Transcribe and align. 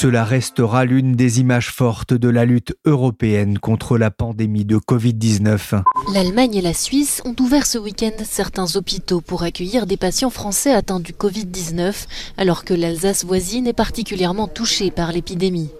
Cela 0.00 0.22
restera 0.22 0.84
l'une 0.84 1.16
des 1.16 1.40
images 1.40 1.72
fortes 1.72 2.14
de 2.14 2.28
la 2.28 2.44
lutte 2.44 2.72
européenne 2.84 3.58
contre 3.58 3.98
la 3.98 4.12
pandémie 4.12 4.64
de 4.64 4.76
Covid-19. 4.76 5.82
L'Allemagne 6.14 6.54
et 6.54 6.60
la 6.60 6.72
Suisse 6.72 7.20
ont 7.24 7.34
ouvert 7.40 7.66
ce 7.66 7.78
week-end 7.78 8.12
certains 8.22 8.76
hôpitaux 8.76 9.20
pour 9.20 9.42
accueillir 9.42 9.86
des 9.86 9.96
patients 9.96 10.30
français 10.30 10.72
atteints 10.72 11.00
du 11.00 11.14
Covid-19, 11.14 12.06
alors 12.36 12.64
que 12.64 12.74
l'Alsace 12.74 13.24
voisine 13.24 13.66
est 13.66 13.72
particulièrement 13.72 14.46
touchée 14.46 14.92
par 14.92 15.10
l'épidémie. 15.10 15.70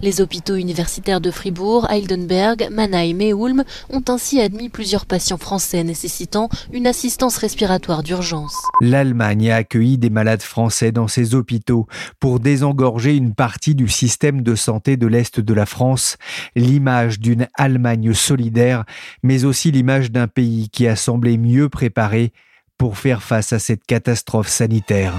Les 0.00 0.20
hôpitaux 0.20 0.56
universitaires 0.56 1.20
de 1.20 1.30
Fribourg, 1.30 1.90
Heidelberg, 1.90 2.68
Mannheim 2.70 3.20
et 3.20 3.30
Ulm 3.30 3.64
ont 3.90 4.02
ainsi 4.08 4.40
admis 4.40 4.68
plusieurs 4.68 5.06
patients 5.06 5.38
français 5.38 5.82
nécessitant 5.84 6.48
une 6.72 6.86
assistance 6.86 7.38
respiratoire 7.38 8.02
d'urgence. 8.02 8.56
L'Allemagne 8.80 9.50
a 9.50 9.56
accueilli 9.56 9.96
des 9.96 10.10
malades 10.10 10.42
français 10.42 10.92
dans 10.92 11.08
ses 11.08 11.34
hôpitaux 11.34 11.86
pour 12.20 12.40
désengorger 12.40 13.16
une 13.16 13.34
partie 13.34 13.74
du 13.74 13.88
système 13.88 14.42
de 14.42 14.54
santé 14.54 14.96
de 14.96 15.06
l'Est 15.06 15.40
de 15.40 15.54
la 15.54 15.66
France, 15.66 16.16
l'image 16.54 17.20
d'une 17.20 17.48
Allemagne 17.56 18.12
solidaire, 18.12 18.84
mais 19.22 19.44
aussi 19.44 19.70
l'image 19.70 20.10
d'un 20.10 20.28
pays 20.28 20.68
qui 20.70 20.86
a 20.86 20.96
semblé 20.96 21.38
mieux 21.38 21.68
préparé 21.68 22.32
pour 22.78 22.98
faire 22.98 23.22
face 23.22 23.52
à 23.52 23.58
cette 23.58 23.84
catastrophe 23.84 24.48
sanitaire. 24.48 25.14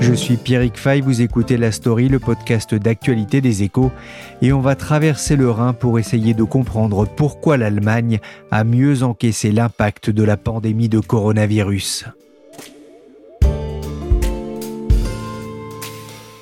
Je 0.00 0.14
suis 0.14 0.36
Pierrick 0.36 0.76
Fay, 0.76 1.00
vous 1.00 1.20
écoutez 1.20 1.56
La 1.56 1.72
Story, 1.72 2.08
le 2.08 2.18
podcast 2.18 2.74
d'actualité 2.74 3.40
des 3.40 3.62
échos, 3.62 3.90
et 4.40 4.52
on 4.52 4.60
va 4.60 4.74
traverser 4.74 5.36
le 5.36 5.50
Rhin 5.50 5.72
pour 5.72 5.98
essayer 5.98 6.34
de 6.34 6.44
comprendre 6.44 7.06
pourquoi 7.06 7.56
l'Allemagne 7.56 8.20
a 8.50 8.64
mieux 8.64 9.02
encaissé 9.02 9.50
l'impact 9.50 10.10
de 10.10 10.22
la 10.22 10.36
pandémie 10.36 10.88
de 10.88 11.00
coronavirus. 11.00 12.06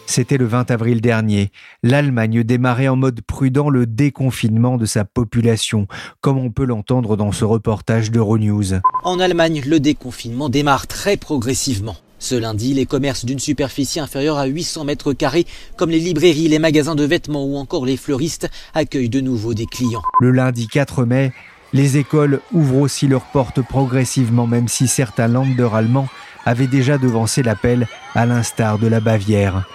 C'était 0.07 0.39
le 0.39 0.47
20 0.47 0.71
avril 0.71 1.01
dernier. 1.01 1.51
L'Allemagne 1.83 2.43
démarrait 2.43 2.89
en 2.89 2.97
mode 2.97 3.21
prudent 3.21 3.69
le 3.69 3.87
déconfinement 3.87 4.77
de 4.77 4.87
sa 4.87 5.05
population, 5.05 5.87
comme 6.21 6.39
on 6.39 6.51
peut 6.51 6.65
l'entendre 6.65 7.17
dans 7.17 7.33
ce 7.33 7.45
reportage 7.45 8.11
d'Euronews. 8.11 8.81
En 9.05 9.19
Allemagne, 9.19 9.63
le 9.67 9.81
déconfinement 9.81 10.49
démarre 10.49 10.87
très 10.87 11.17
progressivement. 11.17 11.97
Ce 12.19 12.35
lundi, 12.35 12.75
les 12.75 12.87
commerces 12.87 13.25
d'une 13.25 13.39
superficie 13.39 14.01
inférieure 14.01 14.39
à 14.39 14.47
800 14.47 14.85
mètres 14.85 15.13
carrés, 15.13 15.47
comme 15.77 15.91
les 15.91 15.99
librairies, 15.99 16.49
les 16.49 16.59
magasins 16.59 16.95
de 16.95 17.05
vêtements 17.05 17.45
ou 17.45 17.57
encore 17.57 17.87
les 17.87 17.97
fleuristes, 17.97 18.49
accueillent 18.75 19.09
de 19.09 19.21
nouveau 19.21 19.55
des 19.55 19.67
clients. 19.67 20.03
Le 20.21 20.31
lundi 20.31 20.67
4 20.67 21.05
mai, 21.05 21.33
les 21.73 21.99
écoles 21.99 22.41
ouvrent 22.53 22.79
aussi 22.81 23.07
leurs 23.07 23.27
portes 23.27 23.61
progressivement, 23.61 24.47
même 24.47 24.69
si 24.69 24.89
certains 24.89 25.29
Länder 25.29 25.69
allemands 25.73 26.09
avaient 26.45 26.69
déjà 26.69 26.97
devancé 26.97 27.43
l'appel, 27.43 27.87
à 28.15 28.25
l'instar 28.25 28.79
de 28.79 28.87
la 28.87 29.01
Bavière. 29.01 29.67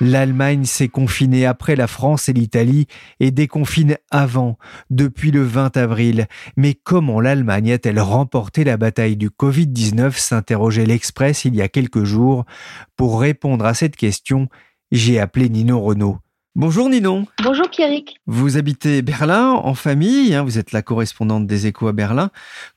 L'Allemagne 0.00 0.64
s'est 0.64 0.88
confinée 0.88 1.44
après 1.44 1.74
la 1.74 1.86
France 1.86 2.28
et 2.28 2.32
l'Italie 2.32 2.86
et 3.20 3.30
déconfine 3.30 3.96
avant, 4.10 4.56
depuis 4.90 5.30
le 5.30 5.42
20 5.42 5.76
avril. 5.76 6.26
Mais 6.56 6.74
comment 6.74 7.20
l'Allemagne 7.20 7.72
a-t-elle 7.72 8.00
remporté 8.00 8.64
la 8.64 8.76
bataille 8.76 9.16
du 9.16 9.30
Covid-19 9.30 10.12
s'interrogeait 10.12 10.86
l'Express 10.86 11.44
il 11.44 11.56
y 11.56 11.62
a 11.62 11.68
quelques 11.68 12.04
jours. 12.04 12.44
Pour 12.96 13.20
répondre 13.20 13.64
à 13.64 13.74
cette 13.74 13.96
question, 13.96 14.48
j'ai 14.92 15.18
appelé 15.18 15.48
Ninon 15.48 15.82
Renault. 15.82 16.18
Bonjour 16.54 16.88
Ninon. 16.88 17.26
Bonjour 17.42 17.70
Pierrick. 17.70 18.16
Vous 18.26 18.56
habitez 18.56 19.02
Berlin 19.02 19.52
en 19.52 19.74
famille, 19.74 20.34
hein, 20.34 20.42
vous 20.42 20.58
êtes 20.58 20.72
la 20.72 20.82
correspondante 20.82 21.46
des 21.46 21.66
échos 21.66 21.86
à 21.86 21.92
Berlin. 21.92 22.30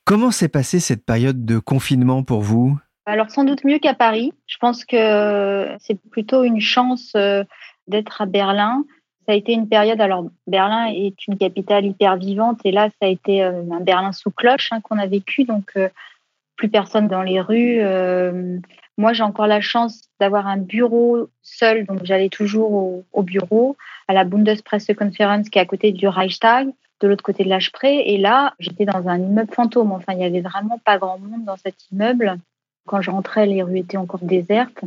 Comment 0.06 0.30
s'est 0.30 0.50
passée 0.50 0.80
cette 0.80 1.04
période 1.04 1.46
de 1.46 1.58
confinement 1.58 2.24
pour 2.24 2.42
vous? 2.42 2.78
Alors 3.06 3.30
sans 3.30 3.44
doute 3.44 3.64
mieux 3.64 3.80
qu'à 3.80 3.94
Paris. 3.94 4.34
Je 4.48 4.58
pense 4.58 4.86
que 4.86 5.76
c'est 5.80 6.00
plutôt 6.12 6.44
une 6.44 6.62
chance 6.62 7.14
euh, 7.16 7.44
d'être 7.88 8.22
à 8.22 8.26
Berlin. 8.26 8.86
Ça 9.26 9.34
a 9.34 9.36
été 9.36 9.54
une 9.54 9.70
période, 9.70 10.02
alors 10.02 10.26
Berlin 10.48 10.88
est 10.88 11.28
une 11.28 11.38
capitale 11.38 11.86
hyper 11.86 12.18
vivante 12.18 12.60
et 12.64 12.72
là 12.72 12.90
ça 12.90 13.08
a 13.08 13.08
été 13.08 13.44
euh, 13.44 13.64
un 13.72 13.80
Berlin 13.80 14.12
sous 14.12 14.32
cloche 14.32 14.70
hein, 14.72 14.82
qu'on 14.82 14.98
a 14.98 15.06
vécu, 15.08 15.44
donc 15.44 15.72
euh, 15.78 15.90
plus 16.56 16.70
personne 16.70 17.08
dans 17.08 17.22
les 17.22 17.40
rues. 17.40 17.82
moi 18.98 19.14
j'ai 19.14 19.24
encore 19.24 19.48
la 19.48 19.62
chance 19.62 20.04
d'avoir 20.20 20.48
un 20.48 20.58
bureau 20.58 21.28
seul, 21.42 21.86
donc 21.86 22.04
j'allais 22.04 22.30
toujours 22.30 23.04
au, 23.12 23.24
bureau, 23.24 23.78
à 24.08 24.14
la 24.14 24.26
Bundespressekonferenz 24.26 25.50
qui 25.50 25.58
est 25.58 25.62
à 25.62 25.66
côté 25.66 25.92
du 25.92 26.08
Reichstag 26.08 26.70
de 27.00 27.08
l'autre 27.08 27.24
côté 27.24 27.44
de 27.44 27.72
près. 27.72 28.10
Et 28.10 28.18
là, 28.18 28.54
j'étais 28.60 28.86
dans 28.86 29.08
un 29.08 29.18
immeuble 29.18 29.52
fantôme. 29.52 29.92
Enfin, 29.92 30.14
il 30.14 30.20
y 30.20 30.24
avait 30.24 30.42
vraiment 30.42 30.78
pas 30.78 31.00
grand 31.00 31.18
monde 31.18 31.46
dans 31.46 31.58
cet 31.58 31.76
immeuble. 31.92 32.38
Quand 32.88 33.02
je 33.02 33.12
rentrais, 33.12 33.46
les 33.46 33.64
rues 33.64 33.80
étaient 33.80 33.98
encore 33.98 34.24
désertes. 34.24 34.82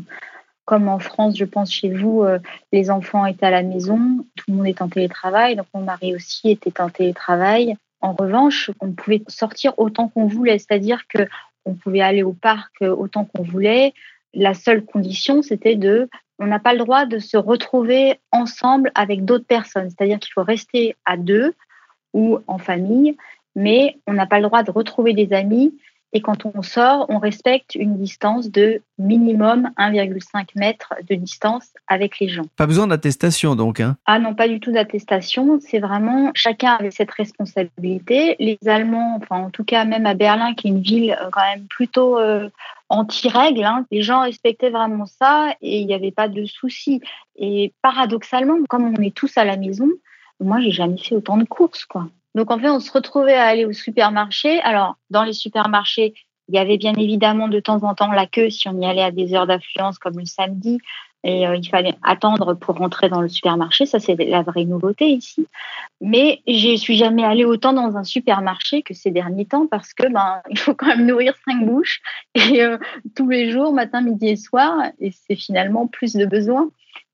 Comme 0.65 0.89
en 0.89 0.99
France, 0.99 1.37
je 1.37 1.45
pense 1.45 1.71
chez 1.71 1.91
vous, 1.91 2.23
euh, 2.23 2.39
les 2.73 2.91
enfants 2.91 3.27
étaient 3.27 3.47
à 3.47 3.51
la 3.51 3.63
maison, 3.63 4.25
tout 4.35 4.45
le 4.49 4.55
monde 4.55 4.67
est 4.67 4.81
en 4.81 4.89
télétravail, 4.89 5.57
donc 5.57 5.67
mon 5.75 5.83
mari 5.83 6.15
aussi 6.15 6.51
était 6.51 6.81
en 6.81 6.89
télétravail. 6.89 7.77
En 8.01 8.13
revanche, 8.13 8.71
on 8.81 8.93
pouvait 8.93 9.23
sortir 9.29 9.75
autant 9.79 10.09
qu'on 10.09 10.27
voulait, 10.27 10.59
c'est-à-dire 10.59 11.07
que 11.09 11.27
on 11.67 11.75
pouvait 11.75 12.01
aller 12.01 12.23
au 12.23 12.33
parc 12.33 12.73
autant 12.81 13.25
qu'on 13.25 13.43
voulait. 13.43 13.95
La 14.35 14.55
seule 14.55 14.85
condition, 14.85 15.43
c'était 15.43 15.77
de, 15.77 16.09
on 16.39 16.47
n'a 16.47 16.59
pas 16.59 16.73
le 16.73 16.79
droit 16.79 17.07
de 17.07 17.19
se 17.19 17.37
retrouver 17.37 18.19
ensemble 18.33 18.91
avec 18.95 19.25
d'autres 19.25 19.47
personnes, 19.47 19.89
c'est-à-dire 19.91 20.19
qu'il 20.19 20.33
faut 20.33 20.43
rester 20.43 20.97
à 21.05 21.17
deux 21.17 21.55
ou 22.13 22.39
en 22.47 22.59
famille, 22.59 23.17
mais 23.55 23.97
on 24.07 24.13
n'a 24.13 24.27
pas 24.27 24.41
le 24.41 24.47
droit 24.47 24.63
de 24.63 24.71
retrouver 24.71 25.13
des 25.15 25.33
amis 25.33 25.75
et 26.15 26.21
quand 26.21 26.47
on 26.47 26.63
sort, 26.63 27.07
on 27.09 27.19
respecte 27.19 27.75
une 27.75 27.97
distance 27.99 28.49
de 28.49 28.81
minimum 28.99 29.71
1,5 29.77 30.47
mètre 30.55 30.95
de 31.11 31.17
distance 31.17 31.67
avec 31.89 32.21
les 32.21 32.29
gens. 32.29 32.45
Pas 32.57 32.69
besoin 32.69 32.87
d'attestation 32.87 33.57
donc 33.57 33.81
hein 33.81 33.97
Ah 34.07 34.21
non, 34.21 34.33
pas 34.33 34.47
du 34.47 34.61
tout 34.61 34.71
d'attestation. 34.71 35.59
C'est 35.61 35.81
vraiment 35.81 36.31
chacun 36.35 36.75
avait 36.75 36.93
cette 36.93 37.11
responsabilité. 37.11 38.37
Les 38.39 38.59
Allemands, 38.67 39.19
enfin 39.21 39.45
en 39.45 39.51
tout 39.51 39.65
cas 39.65 39.85
même 39.85 40.07
à 40.07 40.15
Berlin, 40.15 40.55
qui 40.55 40.69
est 40.69 40.71
une 40.71 40.83
ville 40.83 41.17
euh, 41.21 41.31
quand 41.33 41.43
même 41.43 41.67
plutôt 41.67 42.17
euh, 42.17 42.49
anti-règles, 42.89 43.65
hein, 43.65 43.85
les 43.91 44.03
gens 44.03 44.21
respectaient 44.21 44.71
vraiment 44.71 45.07
ça 45.07 45.49
et 45.61 45.81
il 45.81 45.87
n'y 45.87 45.95
avait 45.95 46.13
pas 46.13 46.29
de 46.29 46.45
soucis. 46.45 47.01
Et 47.35 47.73
paradoxalement, 47.83 48.59
comme 48.69 48.95
on 48.97 49.03
est 49.03 49.15
tous 49.15 49.37
à 49.37 49.45
la 49.45 49.57
maison, 49.57 49.89
moi 50.39 50.61
j'ai 50.61 50.71
jamais 50.71 50.99
fait 50.99 51.17
autant 51.17 51.39
de 51.39 51.45
courses 51.45 51.85
quoi. 51.85 52.07
Donc 52.35 52.51
en 52.51 52.59
fait, 52.59 52.71
on 52.71 52.81
se 52.81 52.93
retrouvait 52.93 53.35
à 53.35 53.45
aller 53.45 53.65
au 53.65 53.73
supermarché. 53.73 54.61
Alors 54.63 54.97
dans 55.11 55.25
les 55.25 55.33
supermarchés, 55.33 56.15
il 56.49 56.55
y 56.55 56.59
avait 56.59 56.79
bien 56.79 56.95
évidemment 56.95 57.49
de 57.49 57.61
temps 57.61 57.83
en 57.85 57.95
temps 57.95 58.13
la 58.13 58.27
queue 58.27 58.51
si 58.51 58.69
on 58.69 58.81
y 58.81 58.87
allait 58.87 59.03
à 59.03 59.11
des 59.11 59.35
heures 59.35 59.47
d'affluence 59.47 59.99
comme 59.99 60.19
le 60.19 60.27
samedi. 60.27 60.79
Et 61.27 61.47
euh, 61.47 61.57
il 61.57 61.67
fallait 61.67 61.95
attendre 62.03 62.53
pour 62.53 62.77
rentrer 62.77 63.09
dans 63.09 63.23
le 63.23 63.29
supermarché. 63.29 63.87
Ça, 63.87 63.99
c'est 63.99 64.15
la 64.15 64.43
vraie 64.43 64.67
nouveauté 64.67 65.07
ici. 65.07 65.47
Mais 66.03 66.43
je 66.47 66.77
suis 66.77 66.99
jamais 66.99 67.25
allée 67.25 67.47
autant 67.47 67.73
dans 67.73 67.97
un 67.97 68.05
supermarché 68.05 68.83
que 68.83 68.93
ces 68.93 69.11
derniers 69.11 69.47
temps 69.47 69.67
parce 69.67 69.95
que 69.95 70.07
ben 70.13 70.43
il 70.51 70.59
faut 70.59 70.75
quand 70.75 70.87
même 70.87 71.07
nourrir 71.07 71.33
cinq 71.49 71.65
bouches 71.65 72.03
et 72.35 72.63
euh, 72.63 72.77
tous 73.17 73.29
les 73.31 73.51
jours, 73.51 73.73
matin, 73.73 74.03
midi 74.03 74.29
et 74.29 74.37
soir. 74.37 74.91
Et 75.01 75.13
c'est 75.13 75.37
finalement 75.37 75.87
plus 75.87 76.13
de 76.13 76.27
besoins. 76.27 76.69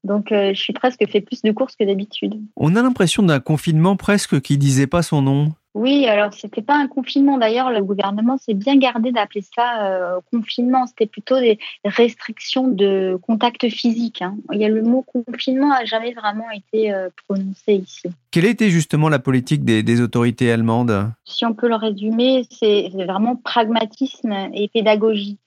Donc, 0.05 0.33
euh, 0.33 0.55
je 0.55 0.61
suis 0.61 0.73
presque 0.73 1.07
fait 1.09 1.21
plus 1.21 1.43
de 1.43 1.53
courses 1.53 1.77
que 1.77 1.85
d'habitude. 1.85 2.41
On 2.57 2.75
a 2.77 2.83
l'impression 2.83 3.23
d'un 3.23 3.41
confinement 3.41 3.97
presque 3.97 4.41
qui 4.41 4.59
disait 4.59 4.87
pas 4.87 5.03
son 5.03 5.23
nom. 5.23 5.53
Oui, 5.75 6.07
alors 6.07 6.35
c'était 6.35 6.63
pas 6.63 6.75
un 6.75 6.89
confinement. 6.89 7.39
D'ailleurs, 7.39 7.71
le 7.71 7.83
gouvernement 7.85 8.37
s'est 8.39 8.55
bien 8.55 8.77
gardé 8.77 9.13
d'appeler 9.13 9.45
ça 9.55 9.85
euh, 9.85 10.19
confinement. 10.33 10.87
C'était 10.87 11.07
plutôt 11.07 11.39
des 11.39 11.61
restrictions 11.85 12.67
de 12.67 13.17
contact 13.23 13.69
physique. 13.69 14.21
Hein. 14.21 14.37
Il 14.53 14.61
y 14.61 14.65
a 14.65 14.69
le 14.69 14.83
mot 14.83 15.03
confinement 15.03 15.73
a 15.73 15.85
jamais 15.85 16.13
vraiment 16.13 16.51
été 16.51 16.93
euh, 16.93 17.09
prononcé 17.29 17.75
ici. 17.75 18.09
Quelle 18.33 18.47
était 18.47 18.71
justement 18.71 19.09
la 19.09 19.21
politique 19.21 19.65
des, 19.65 19.85
des 19.85 20.01
autorités 20.01 20.51
allemandes? 20.51 21.13
Si 21.25 21.45
on 21.45 21.55
peut 21.55 21.69
le 21.69 21.77
résumer, 21.77 22.47
c'est 22.51 22.89
vraiment 22.93 23.37
pragmatisme 23.37 24.33
et 24.53 24.69
pédagogie. 24.75 25.39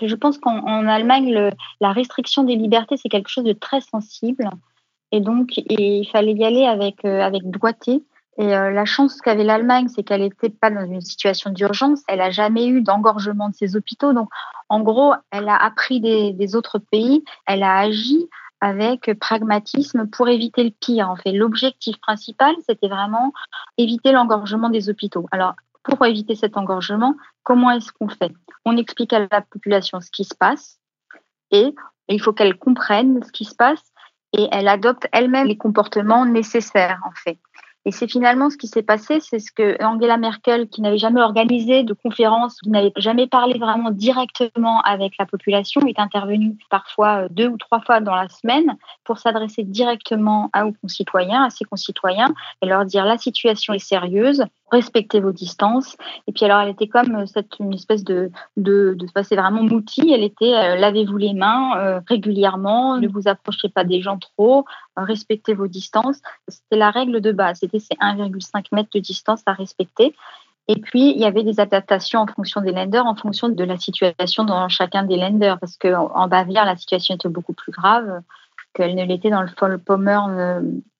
Je 0.00 0.14
pense 0.14 0.38
qu'en 0.38 0.86
Allemagne, 0.86 1.50
la 1.80 1.92
restriction 1.92 2.44
des 2.44 2.56
libertés, 2.56 2.96
c'est 2.96 3.08
quelque 3.08 3.28
chose 3.28 3.44
de 3.44 3.52
très 3.52 3.80
sensible. 3.80 4.48
Et 5.12 5.20
donc, 5.20 5.56
il 5.56 6.06
fallait 6.10 6.34
y 6.34 6.44
aller 6.44 6.66
avec, 6.66 7.04
euh, 7.04 7.30
doigté. 7.44 8.04
Et 8.36 8.54
euh, 8.54 8.70
la 8.70 8.84
chance 8.84 9.20
qu'avait 9.20 9.42
l'Allemagne, 9.42 9.88
c'est 9.88 10.04
qu'elle 10.04 10.20
n'était 10.20 10.50
pas 10.50 10.70
dans 10.70 10.84
une 10.84 11.00
situation 11.00 11.50
d'urgence. 11.50 12.02
Elle 12.06 12.18
n'a 12.18 12.30
jamais 12.30 12.68
eu 12.68 12.82
d'engorgement 12.82 13.48
de 13.48 13.54
ses 13.54 13.74
hôpitaux. 13.74 14.12
Donc, 14.12 14.28
en 14.68 14.80
gros, 14.80 15.14
elle 15.32 15.48
a 15.48 15.56
appris 15.56 16.00
des, 16.00 16.32
des 16.32 16.54
autres 16.54 16.78
pays. 16.78 17.24
Elle 17.46 17.64
a 17.64 17.78
agi 17.78 18.28
avec 18.60 19.12
pragmatisme 19.18 20.08
pour 20.08 20.28
éviter 20.28 20.64
le 20.64 20.70
pire. 20.70 21.10
En 21.10 21.16
fait, 21.16 21.32
l'objectif 21.32 21.98
principal, 22.00 22.54
c'était 22.68 22.88
vraiment 22.88 23.32
éviter 23.76 24.12
l'engorgement 24.12 24.68
des 24.68 24.88
hôpitaux. 24.88 25.26
Alors, 25.32 25.54
pour 25.96 26.06
éviter 26.06 26.34
cet 26.34 26.56
engorgement, 26.56 27.14
comment 27.42 27.70
est-ce 27.70 27.92
qu'on 27.92 28.08
fait? 28.08 28.32
On 28.64 28.76
explique 28.76 29.12
à 29.12 29.26
la 29.30 29.40
population 29.40 30.00
ce 30.00 30.10
qui 30.10 30.24
se 30.24 30.34
passe 30.34 30.78
et 31.50 31.74
il 32.08 32.20
faut 32.20 32.32
qu'elle 32.32 32.58
comprenne 32.58 33.22
ce 33.22 33.32
qui 33.32 33.44
se 33.44 33.54
passe 33.54 33.82
et 34.32 34.48
elle 34.52 34.68
adopte 34.68 35.08
elle-même 35.12 35.46
les 35.46 35.56
comportements 35.56 36.26
nécessaires 36.26 37.00
en 37.06 37.12
fait. 37.12 37.38
Et 37.84 37.90
c'est 37.90 38.08
finalement 38.08 38.50
ce 38.50 38.58
qui 38.58 38.66
s'est 38.66 38.82
passé, 38.82 39.18
c'est 39.20 39.38
ce 39.38 39.50
que 39.50 39.82
Angela 39.82 40.18
Merkel, 40.18 40.68
qui 40.68 40.82
n'avait 40.82 40.98
jamais 40.98 41.22
organisé 41.22 41.84
de 41.84 41.94
conférence, 41.94 42.60
qui 42.60 42.68
n'avait 42.68 42.92
jamais 42.96 43.26
parlé 43.26 43.58
vraiment 43.58 43.90
directement 43.90 44.82
avec 44.82 45.14
la 45.18 45.24
population, 45.24 45.80
est 45.86 45.98
intervenue 45.98 46.58
parfois 46.68 47.24
euh, 47.24 47.28
deux 47.30 47.48
ou 47.48 47.56
trois 47.56 47.80
fois 47.80 48.00
dans 48.00 48.14
la 48.14 48.28
semaine 48.28 48.76
pour 49.04 49.18
s'adresser 49.18 49.62
directement 49.62 50.50
à 50.52 50.66
aux 50.66 50.74
concitoyens, 50.82 51.44
à 51.44 51.50
ses 51.50 51.64
concitoyens, 51.64 52.34
et 52.60 52.66
leur 52.66 52.84
dire 52.84 53.06
la 53.06 53.16
situation 53.16 53.72
est 53.72 53.78
sérieuse, 53.78 54.44
respectez 54.70 55.20
vos 55.20 55.32
distances. 55.32 55.96
Et 56.26 56.32
puis 56.32 56.44
alors, 56.44 56.60
elle 56.60 56.70
était 56.70 56.88
comme 56.88 57.14
euh, 57.14 57.26
cette 57.26 57.58
une 57.58 57.74
espèce 57.74 58.04
de 58.04 58.30
de, 58.56 58.94
de 58.98 59.06
c'est 59.22 59.36
vraiment 59.36 59.62
mouti. 59.62 60.12
Elle 60.12 60.22
était 60.22 60.54
euh, 60.54 60.76
lavez-vous 60.76 61.16
les 61.16 61.34
mains 61.34 61.76
euh, 61.78 62.00
régulièrement, 62.06 62.98
ne 62.98 63.08
vous 63.08 63.28
approchez 63.28 63.68
pas 63.68 63.84
des 63.84 64.00
gens 64.00 64.18
trop, 64.18 64.64
respectez 64.96 65.54
vos 65.54 65.68
distances. 65.68 66.20
C'était 66.48 66.76
la 66.76 66.90
règle 66.90 67.20
de 67.20 67.32
base. 67.32 67.58
C'était 67.60 67.80
ces 67.80 67.94
1,5 67.94 68.66
mètres 68.72 68.90
de 68.94 69.00
distance 69.00 69.42
à 69.46 69.52
respecter. 69.52 70.14
Et 70.70 70.76
puis, 70.76 71.12
il 71.12 71.18
y 71.18 71.24
avait 71.24 71.44
des 71.44 71.60
adaptations 71.60 72.20
en 72.20 72.26
fonction 72.26 72.60
des 72.60 72.72
lenders, 72.72 73.06
en 73.06 73.14
fonction 73.14 73.48
de 73.48 73.64
la 73.64 73.78
situation 73.78 74.44
dans 74.44 74.68
chacun 74.68 75.02
des 75.02 75.16
lenders, 75.16 75.58
parce 75.58 75.78
qu'en 75.78 76.28
Bavière, 76.28 76.66
la 76.66 76.76
situation 76.76 77.14
était 77.14 77.30
beaucoup 77.30 77.54
plus 77.54 77.72
grave 77.72 78.20
qu'elle 78.74 78.94
ne 78.94 79.04
l'était 79.04 79.30
dans 79.30 79.40
le 79.40 79.48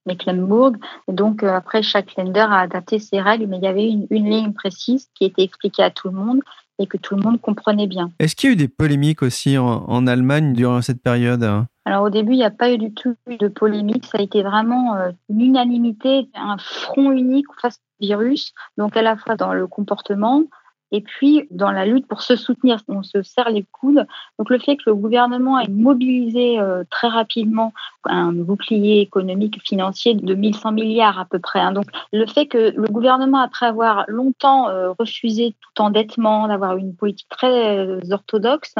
Vollpommern 0.09 0.39
Mecklenburg. 0.39 0.77
donc, 1.09 1.43
euh, 1.43 1.55
après, 1.55 1.83
chaque 1.83 2.17
lender 2.17 2.41
a 2.41 2.61
adapté 2.61 2.99
ses 2.99 3.21
règles, 3.21 3.47
mais 3.47 3.59
il 3.59 3.65
y 3.65 3.69
avait 3.69 3.89
une, 3.89 4.07
ligne 4.11 4.53
précise 4.53 5.09
qui 5.15 5.25
était 5.25 5.43
expliquée 5.43 5.83
à 5.83 5.91
tout 5.91 6.09
le 6.09 6.15
monde 6.15 6.41
et 6.79 6.87
que 6.87 6.97
tout 6.97 7.17
le 7.17 7.23
monde 7.23 7.41
comprenait 7.41 7.87
bien. 7.87 8.11
Est-ce 8.19 8.37
qu'il 8.37 8.51
y 8.51 8.53
a 8.53 8.55
eu 8.55 8.57
des 8.57 8.69
polémiques 8.69 9.23
aussi 9.23 9.59
en, 9.59 10.07
Allemagne 10.07 10.53
durant 10.53 10.81
cette 10.81 11.03
période 11.03 11.43
Alors 11.85 12.05
au 12.05 12.11
début, 12.11 12.33
il 12.33 12.39
n'y 12.39 12.45
a 12.45 12.51
pas 12.51 12.73
eu 12.73 12.79
du 12.79 12.93
tout 12.93 13.17
de 13.27 13.49
polémique. 13.49 14.07
Ça 14.07 14.19
a 14.19 14.23
été 14.23 14.43
vraiment 14.43 14.95
euh, 14.95 15.11
une 15.29 15.41
unanimité, 15.41 16.29
un 16.35 16.57
front 16.59 17.11
unique 17.11 17.47
face 17.61 17.81
au 18.01 18.07
virus, 18.07 18.53
donc 18.77 18.97
à 18.97 19.03
la 19.03 19.17
fois 19.17 19.35
dans 19.35 19.53
le 19.53 19.67
comportement, 19.67 20.45
et 20.91 21.03
puis, 21.03 21.47
dans 21.51 21.71
la 21.71 21.85
lutte 21.85 22.07
pour 22.07 22.23
se 22.23 22.35
soutenir, 22.35 22.79
on 22.89 23.03
se 23.03 23.23
serre 23.23 23.51
les 23.51 23.65
coudes. 23.73 24.07
Donc, 24.39 24.49
le 24.49 24.59
fait 24.59 24.77
que 24.77 24.85
le 24.87 24.95
gouvernement 24.95 25.59
ait 25.59 25.69
mobilisé 25.69 26.59
euh, 26.59 26.83
très 26.91 27.09
rapidement 27.09 27.75
un 28.05 28.33
bouclier 28.33 29.01
économique 29.01 29.61
financier 29.63 30.15
de 30.15 30.35
1100 30.35 30.73
milliards 30.73 31.19
à 31.19 31.27
peu 31.27 31.39
près. 31.39 31.61
Hein. 31.61 31.73
Donc, 31.73 31.87
le 32.13 32.27
fait 32.27 32.47
que 32.47 32.73
le 32.75 32.89
gouvernement, 32.89 33.41
après 33.41 33.67
avoir 33.67 34.05
longtemps 34.09 34.71
euh, 34.71 34.93
refusé 34.99 35.55
tout 35.61 35.83
endettement, 35.83 36.49
d'avoir 36.49 36.77
une 36.79 36.95
politique 36.95 37.29
très 37.29 37.79
euh, 37.79 38.01
orthodoxe, 38.11 38.75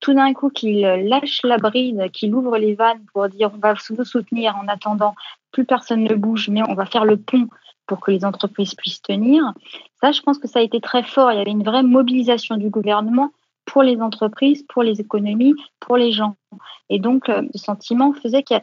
tout 0.00 0.14
d'un 0.14 0.32
coup 0.34 0.50
qu'il 0.50 0.82
lâche 0.82 1.40
la 1.42 1.56
bride, 1.56 2.08
qu'il 2.12 2.32
ouvre 2.32 2.56
les 2.56 2.76
vannes 2.76 3.02
pour 3.12 3.28
dire 3.28 3.50
on 3.52 3.58
va 3.58 3.74
vous 3.74 4.04
soutenir 4.04 4.54
en 4.56 4.68
attendant, 4.68 5.16
plus 5.50 5.64
personne 5.64 6.04
ne 6.04 6.14
bouge, 6.14 6.48
mais 6.50 6.62
on 6.68 6.74
va 6.74 6.86
faire 6.86 7.04
le 7.04 7.16
pont 7.16 7.48
pour 7.88 8.00
que 8.00 8.12
les 8.12 8.24
entreprises 8.24 8.74
puissent 8.74 9.02
tenir. 9.02 9.52
Ça, 10.00 10.12
je 10.12 10.22
pense 10.22 10.38
que 10.38 10.46
ça 10.46 10.60
a 10.60 10.62
été 10.62 10.80
très 10.80 11.02
fort. 11.02 11.32
Il 11.32 11.38
y 11.38 11.40
avait 11.40 11.50
une 11.50 11.64
vraie 11.64 11.82
mobilisation 11.82 12.56
du 12.56 12.70
gouvernement 12.70 13.32
pour 13.64 13.82
les 13.82 14.00
entreprises, 14.00 14.64
pour 14.68 14.82
les 14.82 15.00
économies, 15.00 15.54
pour 15.80 15.96
les 15.96 16.12
gens. 16.12 16.36
Et 16.88 16.98
donc, 16.98 17.28
euh, 17.28 17.42
le 17.42 17.58
sentiment 17.58 18.12
faisait 18.12 18.42
que 18.42 18.54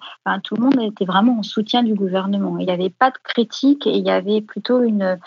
tout 0.44 0.56
le 0.56 0.64
monde 0.64 0.82
était 0.82 1.06
vraiment 1.06 1.40
en 1.40 1.44
soutien 1.44 1.84
du 1.84 1.94
gouvernement. 1.94 2.58
Il 2.58 2.66
n'y 2.66 2.72
avait 2.72 2.90
pas 2.90 3.12
de 3.12 3.18
critique 3.24 3.86
et 3.86 3.98
il 3.98 4.06
y 4.06 4.10
avait 4.10 4.42
plutôt 4.42 4.82
une, 4.82 5.20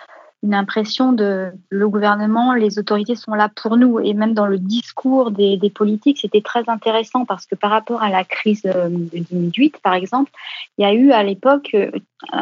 une 0.44 0.54
impression 0.54 1.12
de 1.12 1.50
le 1.68 1.88
gouvernement, 1.88 2.54
les 2.54 2.78
autorités 2.78 3.16
sont 3.16 3.34
là 3.34 3.48
pour 3.48 3.76
nous. 3.76 3.98
Et 3.98 4.14
même 4.14 4.34
dans 4.34 4.46
le 4.46 4.58
discours 4.58 5.32
des, 5.32 5.56
des 5.56 5.70
politiques, 5.70 6.18
c'était 6.20 6.42
très 6.42 6.68
intéressant 6.68 7.24
parce 7.24 7.44
que 7.44 7.56
par 7.56 7.70
rapport 7.70 8.02
à 8.02 8.08
la 8.08 8.24
crise 8.24 8.62
euh, 8.66 8.88
de 8.88 9.24
2008, 9.30 9.78
par 9.82 9.94
exemple, 9.94 10.30
il 10.76 10.82
y 10.82 10.84
a 10.84 10.94
eu 10.94 11.10
à 11.10 11.24
l'époque 11.24 11.70
euh, 11.74 11.90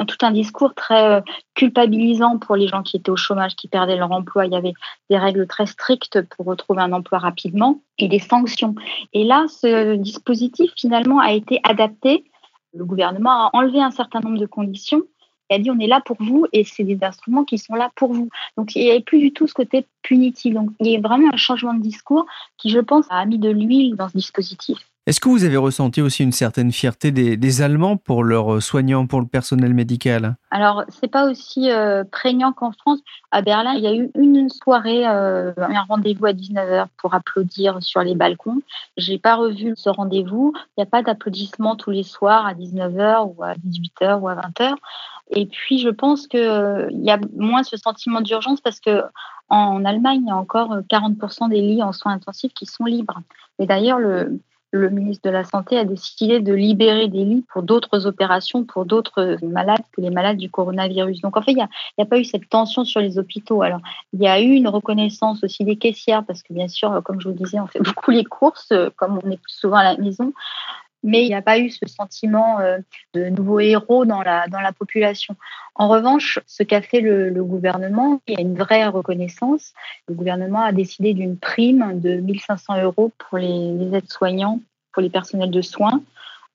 tout 0.06 0.18
un 0.20 0.30
discours 0.30 0.74
très 0.74 1.10
euh, 1.10 1.20
culpabilisant 1.54 2.38
pour 2.38 2.56
les 2.56 2.68
gens 2.68 2.82
qui 2.82 2.98
étaient 2.98 3.10
au 3.10 3.16
chômage, 3.16 3.56
qui 3.56 3.66
perdaient 3.66 3.96
leur 3.96 4.12
emploi. 4.12 4.44
Il 4.44 4.52
y 4.52 4.56
avait 4.56 4.74
des 5.08 5.16
règles 5.16 5.46
très 5.46 5.66
strictes 5.66 6.20
pour 6.20 6.44
retrouver 6.44 6.82
un 6.82 6.92
emploi 6.92 7.18
rapidement 7.18 7.80
et 7.98 8.08
des 8.08 8.18
sanctions. 8.18 8.74
Et 9.14 9.24
là, 9.24 9.46
ce 9.48 9.96
dispositif 9.96 10.70
finalement 10.76 11.18
a 11.18 11.32
été 11.32 11.60
adapté. 11.64 12.24
Le 12.74 12.84
gouvernement 12.84 13.46
a 13.46 13.50
enlevé 13.54 13.80
un 13.80 13.90
certain 13.90 14.20
nombre 14.20 14.38
de 14.38 14.44
conditions 14.44 15.02
et 15.50 15.54
a 15.54 15.58
dit 15.58 15.70
on 15.70 15.78
est 15.78 15.86
là 15.86 16.00
pour 16.04 16.16
vous 16.20 16.46
et 16.52 16.64
c'est 16.64 16.84
des 16.84 16.98
instruments 17.02 17.44
qui 17.44 17.58
sont 17.58 17.74
là 17.74 17.90
pour 17.96 18.12
vous. 18.12 18.28
Donc 18.56 18.74
il 18.74 18.84
n'y 18.84 18.90
avait 18.90 19.00
plus 19.00 19.18
du 19.18 19.32
tout 19.32 19.46
ce 19.46 19.54
côté 19.54 19.86
punitif. 20.02 20.54
Donc 20.54 20.70
il 20.80 20.90
y 20.90 20.96
a 20.96 21.00
vraiment 21.00 21.30
un 21.32 21.36
changement 21.36 21.74
de 21.74 21.82
discours 21.82 22.26
qui, 22.58 22.70
je 22.70 22.80
pense, 22.80 23.06
a 23.10 23.24
mis 23.26 23.38
de 23.38 23.50
l'huile 23.50 23.96
dans 23.96 24.08
ce 24.08 24.16
dispositif. 24.16 24.78
Est-ce 25.06 25.20
que 25.20 25.28
vous 25.28 25.44
avez 25.44 25.56
ressenti 25.56 26.02
aussi 26.02 26.24
une 26.24 26.32
certaine 26.32 26.72
fierté 26.72 27.12
des, 27.12 27.62
Allemands 27.62 27.96
pour 27.96 28.24
leurs 28.24 28.60
soignants, 28.60 29.06
pour 29.06 29.20
le 29.20 29.26
personnel 29.28 29.72
médical? 29.72 30.34
Alors, 30.50 30.82
c'est 30.88 31.06
pas 31.06 31.30
aussi 31.30 31.70
euh, 31.70 32.02
prégnant 32.02 32.52
qu'en 32.52 32.72
France. 32.72 32.98
À 33.30 33.40
Berlin, 33.40 33.74
il 33.74 33.84
y 33.84 33.86
a 33.86 33.94
eu 33.94 34.10
une 34.16 34.48
soirée, 34.48 35.06
euh, 35.06 35.52
un 35.58 35.82
rendez-vous 35.82 36.26
à 36.26 36.32
19h 36.32 36.86
pour 36.96 37.14
applaudir 37.14 37.80
sur 37.82 38.00
les 38.00 38.16
balcons. 38.16 38.60
J'ai 38.96 39.18
pas 39.18 39.36
revu 39.36 39.74
ce 39.76 39.88
rendez-vous. 39.88 40.52
Il 40.56 40.80
n'y 40.80 40.82
a 40.82 40.90
pas 40.90 41.02
d'applaudissements 41.02 41.76
tous 41.76 41.92
les 41.92 42.02
soirs 42.02 42.44
à 42.44 42.54
19h 42.54 43.32
ou 43.32 43.44
à 43.44 43.54
18h 43.54 44.18
ou 44.18 44.26
à 44.26 44.34
20h. 44.34 44.74
Et 45.30 45.46
puis, 45.46 45.78
je 45.78 45.88
pense 45.88 46.26
qu'il 46.26 46.40
euh, 46.40 46.88
y 46.92 47.10
a 47.10 47.18
moins 47.36 47.62
ce 47.62 47.76
sentiment 47.76 48.20
d'urgence 48.20 48.60
parce 48.60 48.80
que 48.80 49.02
en 49.48 49.84
Allemagne, 49.84 50.22
il 50.24 50.28
y 50.28 50.30
a 50.30 50.36
encore 50.36 50.76
40% 50.90 51.48
des 51.48 51.60
lits 51.60 51.82
en 51.82 51.92
soins 51.92 52.12
intensifs 52.12 52.52
qui 52.52 52.66
sont 52.66 52.84
libres. 52.84 53.20
Et 53.60 53.66
d'ailleurs, 53.66 53.98
le, 53.98 54.40
ministre 54.72 55.26
de 55.26 55.32
la 55.32 55.44
Santé 55.44 55.78
a 55.78 55.84
décidé 55.84 56.40
de 56.40 56.52
libérer 56.52 57.08
des 57.08 57.24
lits 57.24 57.44
pour 57.50 57.62
d'autres 57.62 58.06
opérations, 58.06 58.64
pour 58.64 58.84
d'autres 58.84 59.38
malades 59.42 59.84
que 59.92 60.02
les 60.02 60.10
malades 60.10 60.36
du 60.36 60.50
coronavirus. 60.50 61.22
Donc 61.22 61.36
en 61.38 61.42
fait, 61.42 61.52
il 61.52 61.56
n'y 61.56 61.62
a, 62.02 62.06
pas 62.06 62.18
eu 62.18 62.24
cette 62.24 62.48
tension 62.50 62.84
sur 62.84 63.00
les 63.00 63.18
hôpitaux. 63.18 63.62
Alors, 63.62 63.80
il 64.12 64.20
y 64.20 64.26
a 64.26 64.38
eu 64.38 64.50
une 64.50 64.68
reconnaissance 64.68 65.42
aussi 65.42 65.64
des 65.64 65.76
caissières, 65.76 66.24
parce 66.26 66.42
que 66.42 66.52
bien 66.52 66.68
sûr, 66.68 67.00
comme 67.04 67.20
je 67.22 67.28
vous 67.28 67.34
le 67.34 67.42
disais, 67.42 67.58
on 67.58 67.66
fait 67.66 67.80
beaucoup 67.82 68.10
les 68.10 68.24
courses, 68.24 68.72
comme 68.96 69.18
on 69.24 69.30
est 69.30 69.40
plus 69.40 69.54
souvent 69.54 69.76
à 69.76 69.84
la 69.84 69.96
maison 69.96 70.34
mais 71.06 71.22
il 71.22 71.28
n'y 71.28 71.34
a 71.34 71.40
pas 71.40 71.58
eu 71.58 71.70
ce 71.70 71.86
sentiment 71.86 72.58
euh, 72.58 72.78
de 73.14 73.28
nouveaux 73.28 73.60
héros 73.60 74.04
dans 74.04 74.22
la, 74.22 74.48
dans 74.48 74.60
la 74.60 74.72
population. 74.72 75.36
En 75.76 75.88
revanche, 75.88 76.40
ce 76.46 76.64
qu'a 76.64 76.82
fait 76.82 77.00
le, 77.00 77.44
gouvernement, 77.44 78.20
il 78.26 78.34
y 78.34 78.36
a 78.36 78.40
une 78.40 78.58
vraie 78.58 78.86
reconnaissance. 78.88 79.72
Le 80.08 80.14
gouvernement 80.14 80.62
a 80.62 80.72
décidé 80.72 81.14
d'une 81.14 81.38
prime 81.38 82.00
de 82.00 82.16
1500 82.16 82.82
euros 82.82 83.12
pour 83.16 83.38
les, 83.38 83.94
aides-soignants, 83.94 84.60
pour 84.92 85.00
les 85.00 85.10
personnels 85.10 85.52
de 85.52 85.62
soins, 85.62 86.02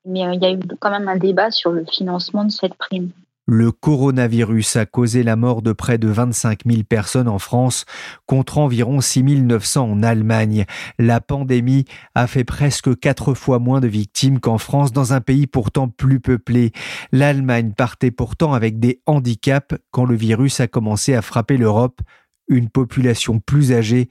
mais 0.04 0.26
euh, 0.26 0.34
il 0.34 0.42
y 0.42 0.46
a 0.46 0.52
eu 0.52 0.60
quand 0.78 0.90
même 0.90 1.08
un 1.08 1.16
débat 1.16 1.50
sur 1.50 1.72
le 1.72 1.86
financement 1.86 2.44
de 2.44 2.50
cette 2.50 2.74
prime. 2.74 3.10
Le 3.46 3.72
coronavirus 3.72 4.76
a 4.76 4.86
causé 4.86 5.24
la 5.24 5.34
mort 5.34 5.62
de 5.62 5.72
près 5.72 5.98
de 5.98 6.06
25 6.06 6.60
000 6.64 6.84
personnes 6.84 7.26
en 7.26 7.40
France, 7.40 7.86
contre 8.26 8.58
environ 8.58 9.00
6 9.00 9.22
900 9.42 9.90
en 9.90 10.02
Allemagne. 10.04 10.64
La 11.00 11.20
pandémie 11.20 11.84
a 12.14 12.28
fait 12.28 12.44
presque 12.44 12.96
quatre 13.00 13.34
fois 13.34 13.58
moins 13.58 13.80
de 13.80 13.88
victimes 13.88 14.38
qu'en 14.38 14.58
France, 14.58 14.92
dans 14.92 15.12
un 15.12 15.20
pays 15.20 15.48
pourtant 15.48 15.88
plus 15.88 16.20
peuplé. 16.20 16.70
L'Allemagne 17.10 17.72
partait 17.76 18.12
pourtant 18.12 18.52
avec 18.52 18.78
des 18.78 19.02
handicaps 19.06 19.74
quand 19.90 20.04
le 20.04 20.14
virus 20.14 20.60
a 20.60 20.68
commencé 20.68 21.14
à 21.14 21.22
frapper 21.22 21.56
l'Europe, 21.56 22.00
une 22.46 22.68
population 22.68 23.40
plus 23.40 23.72
âgée 23.72 24.08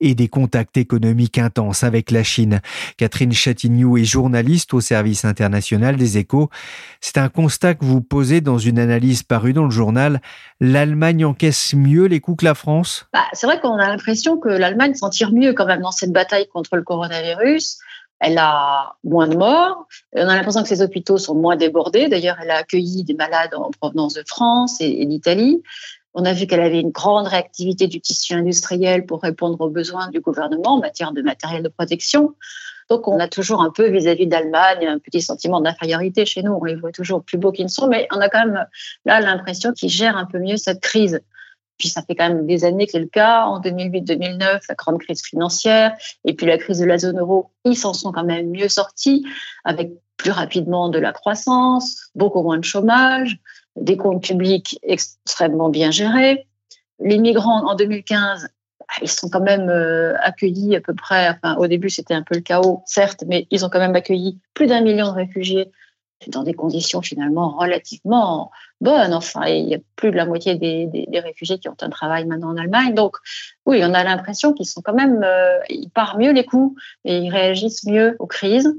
et 0.00 0.14
des 0.14 0.28
contacts 0.28 0.76
économiques 0.76 1.38
intenses 1.38 1.84
avec 1.84 2.10
la 2.10 2.22
Chine. 2.22 2.60
Catherine 2.96 3.32
Chatignou 3.32 3.96
est 3.96 4.04
journaliste 4.04 4.74
au 4.74 4.80
service 4.80 5.24
international 5.24 5.96
des 5.96 6.18
échos. 6.18 6.50
C'est 7.00 7.18
un 7.18 7.28
constat 7.28 7.74
que 7.74 7.84
vous 7.84 8.00
posez 8.00 8.40
dans 8.40 8.58
une 8.58 8.78
analyse 8.78 9.22
parue 9.22 9.52
dans 9.52 9.64
le 9.64 9.70
journal. 9.70 10.20
L'Allemagne 10.60 11.24
encaisse 11.24 11.74
mieux 11.74 12.06
les 12.06 12.20
coups 12.20 12.40
que 12.40 12.44
la 12.44 12.54
France? 12.54 13.06
Bah, 13.12 13.24
C'est 13.32 13.46
vrai 13.46 13.60
qu'on 13.60 13.76
a 13.76 13.88
l'impression 13.88 14.36
que 14.38 14.48
l'Allemagne 14.48 14.94
s'en 14.94 15.10
tire 15.10 15.32
mieux 15.32 15.52
quand 15.52 15.66
même 15.66 15.80
dans 15.80 15.92
cette 15.92 16.12
bataille 16.12 16.48
contre 16.48 16.76
le 16.76 16.82
coronavirus. 16.82 17.78
Elle 18.20 18.38
a 18.38 18.94
moins 19.04 19.28
de 19.28 19.36
morts. 19.36 19.86
On 20.14 20.28
a 20.28 20.36
l'impression 20.36 20.62
que 20.62 20.68
ses 20.68 20.82
hôpitaux 20.82 21.18
sont 21.18 21.34
moins 21.34 21.56
débordés. 21.56 22.08
D'ailleurs, 22.08 22.36
elle 22.42 22.50
a 22.50 22.56
accueilli 22.56 23.04
des 23.04 23.14
malades 23.14 23.54
en 23.54 23.70
provenance 23.70 24.14
de 24.14 24.22
France 24.26 24.80
et 24.80 25.04
d'Italie. 25.04 25.62
On 26.14 26.24
a 26.24 26.32
vu 26.32 26.46
qu'elle 26.46 26.60
avait 26.60 26.80
une 26.80 26.90
grande 26.90 27.26
réactivité 27.26 27.88
du 27.88 28.00
tissu 28.00 28.34
industriel 28.34 29.04
pour 29.04 29.22
répondre 29.22 29.60
aux 29.60 29.68
besoins 29.68 30.08
du 30.10 30.20
gouvernement 30.20 30.74
en 30.74 30.78
matière 30.78 31.12
de 31.12 31.22
matériel 31.22 31.62
de 31.62 31.68
protection. 31.68 32.34
Donc, 32.88 33.08
on 33.08 33.18
a 33.18 33.28
toujours 33.28 33.62
un 33.62 33.70
peu 33.70 33.88
vis-à-vis 33.88 34.26
d'Allemagne 34.26 34.86
un 34.86 34.98
petit 34.98 35.22
sentiment 35.22 35.60
d'infériorité 35.60 36.24
chez 36.26 36.42
nous. 36.42 36.52
On 36.52 36.64
les 36.64 36.76
voit 36.76 36.92
toujours 36.92 37.24
plus 37.24 37.38
beaux 37.38 37.50
qu'ils 37.50 37.64
ne 37.64 37.70
sont, 37.70 37.88
mais 37.88 38.06
on 38.12 38.20
a 38.20 38.28
quand 38.28 38.46
même 38.46 38.66
là 39.04 39.20
l'impression 39.20 39.72
qu'ils 39.72 39.88
gèrent 39.88 40.16
un 40.16 40.26
peu 40.26 40.38
mieux 40.38 40.56
cette 40.56 40.80
crise. 40.80 41.20
Puis 41.78 41.88
ça 41.88 42.02
fait 42.02 42.14
quand 42.14 42.28
même 42.28 42.46
des 42.46 42.64
années 42.64 42.86
que 42.86 42.92
c'est 42.92 43.00
le 43.00 43.06
cas. 43.06 43.46
En 43.46 43.60
2008-2009, 43.60 44.60
la 44.68 44.74
grande 44.76 45.00
crise 45.00 45.22
financière 45.22 45.94
et 46.24 46.34
puis 46.34 46.46
la 46.46 46.58
crise 46.58 46.78
de 46.78 46.84
la 46.84 46.98
zone 46.98 47.18
euro, 47.18 47.50
ils 47.64 47.76
s'en 47.76 47.94
sont 47.94 48.12
quand 48.12 48.24
même 48.24 48.50
mieux 48.50 48.68
sortis 48.68 49.26
avec 49.64 49.90
plus 50.16 50.30
rapidement 50.30 50.88
de 50.88 50.98
la 50.98 51.12
croissance, 51.12 52.10
beaucoup 52.14 52.42
moins 52.42 52.58
de 52.58 52.64
chômage, 52.64 53.38
des 53.76 53.96
comptes 53.96 54.22
publics 54.22 54.78
extrêmement 54.82 55.68
bien 55.68 55.90
gérés. 55.90 56.46
Les 57.00 57.18
migrants 57.18 57.66
en 57.68 57.74
2015, 57.74 58.48
bah, 58.80 58.86
ils 59.02 59.08
sont 59.08 59.28
quand 59.28 59.40
même 59.40 59.68
euh, 59.68 60.14
accueillis 60.20 60.76
à 60.76 60.80
peu 60.80 60.94
près, 60.94 61.28
enfin, 61.30 61.56
au 61.56 61.66
début 61.66 61.90
c'était 61.90 62.14
un 62.14 62.22
peu 62.22 62.34
le 62.34 62.40
chaos, 62.40 62.82
certes, 62.86 63.24
mais 63.26 63.46
ils 63.50 63.64
ont 63.64 63.68
quand 63.68 63.80
même 63.80 63.96
accueilli 63.96 64.38
plus 64.54 64.66
d'un 64.66 64.80
million 64.80 65.06
de 65.06 65.12
réfugiés 65.16 65.70
dans 66.28 66.42
des 66.42 66.54
conditions 66.54 67.02
finalement 67.02 67.56
relativement 67.56 68.50
bonnes. 68.80 69.12
Enfin, 69.12 69.46
il 69.46 69.68
y 69.68 69.74
a 69.74 69.78
plus 69.96 70.10
de 70.10 70.16
la 70.16 70.26
moitié 70.26 70.54
des, 70.54 70.86
des, 70.86 71.20
réfugiés 71.20 71.58
qui 71.58 71.68
ont 71.68 71.76
un 71.80 71.90
travail 71.90 72.24
maintenant 72.24 72.50
en 72.50 72.56
Allemagne. 72.56 72.94
Donc, 72.94 73.16
oui, 73.66 73.80
on 73.82 73.92
a 73.94 74.04
l'impression 74.04 74.52
qu'ils 74.52 74.66
sont 74.66 74.80
quand 74.80 74.94
même, 74.94 75.22
euh, 75.22 75.58
ils 75.68 75.90
partent 75.90 76.18
mieux 76.18 76.32
les 76.32 76.44
coups 76.44 76.80
et 77.04 77.18
ils 77.18 77.30
réagissent 77.30 77.84
mieux 77.84 78.16
aux 78.18 78.26
crises. 78.26 78.74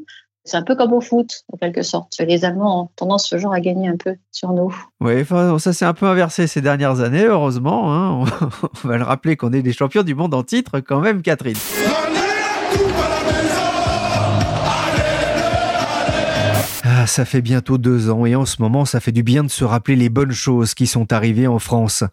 C'est 0.47 0.57
un 0.57 0.61
peu 0.61 0.75
comme 0.75 0.93
au 0.93 1.01
foot, 1.01 1.43
en 1.51 1.57
quelque 1.57 1.81
sorte. 1.81 2.15
Les 2.19 2.45
Allemands 2.45 2.83
ont 2.83 2.89
tendance 2.95 3.27
ce 3.27 3.39
genre 3.39 3.51
à 3.51 3.59
gagner 3.59 3.87
un 3.87 3.97
peu 3.97 4.15
sur 4.31 4.53
nous. 4.53 4.75
Oui, 5.01 5.19
enfin, 5.21 5.57
ça 5.57 5.73
s'est 5.73 5.85
un 5.85 5.95
peu 5.95 6.05
inversé 6.05 6.45
ces 6.45 6.61
dernières 6.61 6.99
années, 6.99 7.25
heureusement. 7.25 7.91
Hein. 7.91 8.25
On 8.83 8.87
va 8.87 8.97
le 8.97 9.03
rappeler 9.03 9.37
qu'on 9.37 9.51
est 9.53 9.63
des 9.63 9.73
champions 9.73 10.03
du 10.03 10.13
monde 10.13 10.35
en 10.35 10.43
titre 10.43 10.81
quand 10.81 10.99
même, 10.99 11.23
Catherine. 11.23 11.57
Ah, 16.83 17.07
ça 17.07 17.25
fait 17.25 17.41
bientôt 17.41 17.79
deux 17.79 18.11
ans 18.11 18.27
et 18.27 18.35
en 18.35 18.45
ce 18.45 18.61
moment, 18.61 18.85
ça 18.85 18.99
fait 18.99 19.11
du 19.11 19.23
bien 19.23 19.43
de 19.43 19.49
se 19.49 19.63
rappeler 19.63 19.95
les 19.95 20.09
bonnes 20.09 20.31
choses 20.31 20.75
qui 20.75 20.85
sont 20.85 21.11
arrivées 21.11 21.47
en 21.47 21.57
France. 21.57 22.03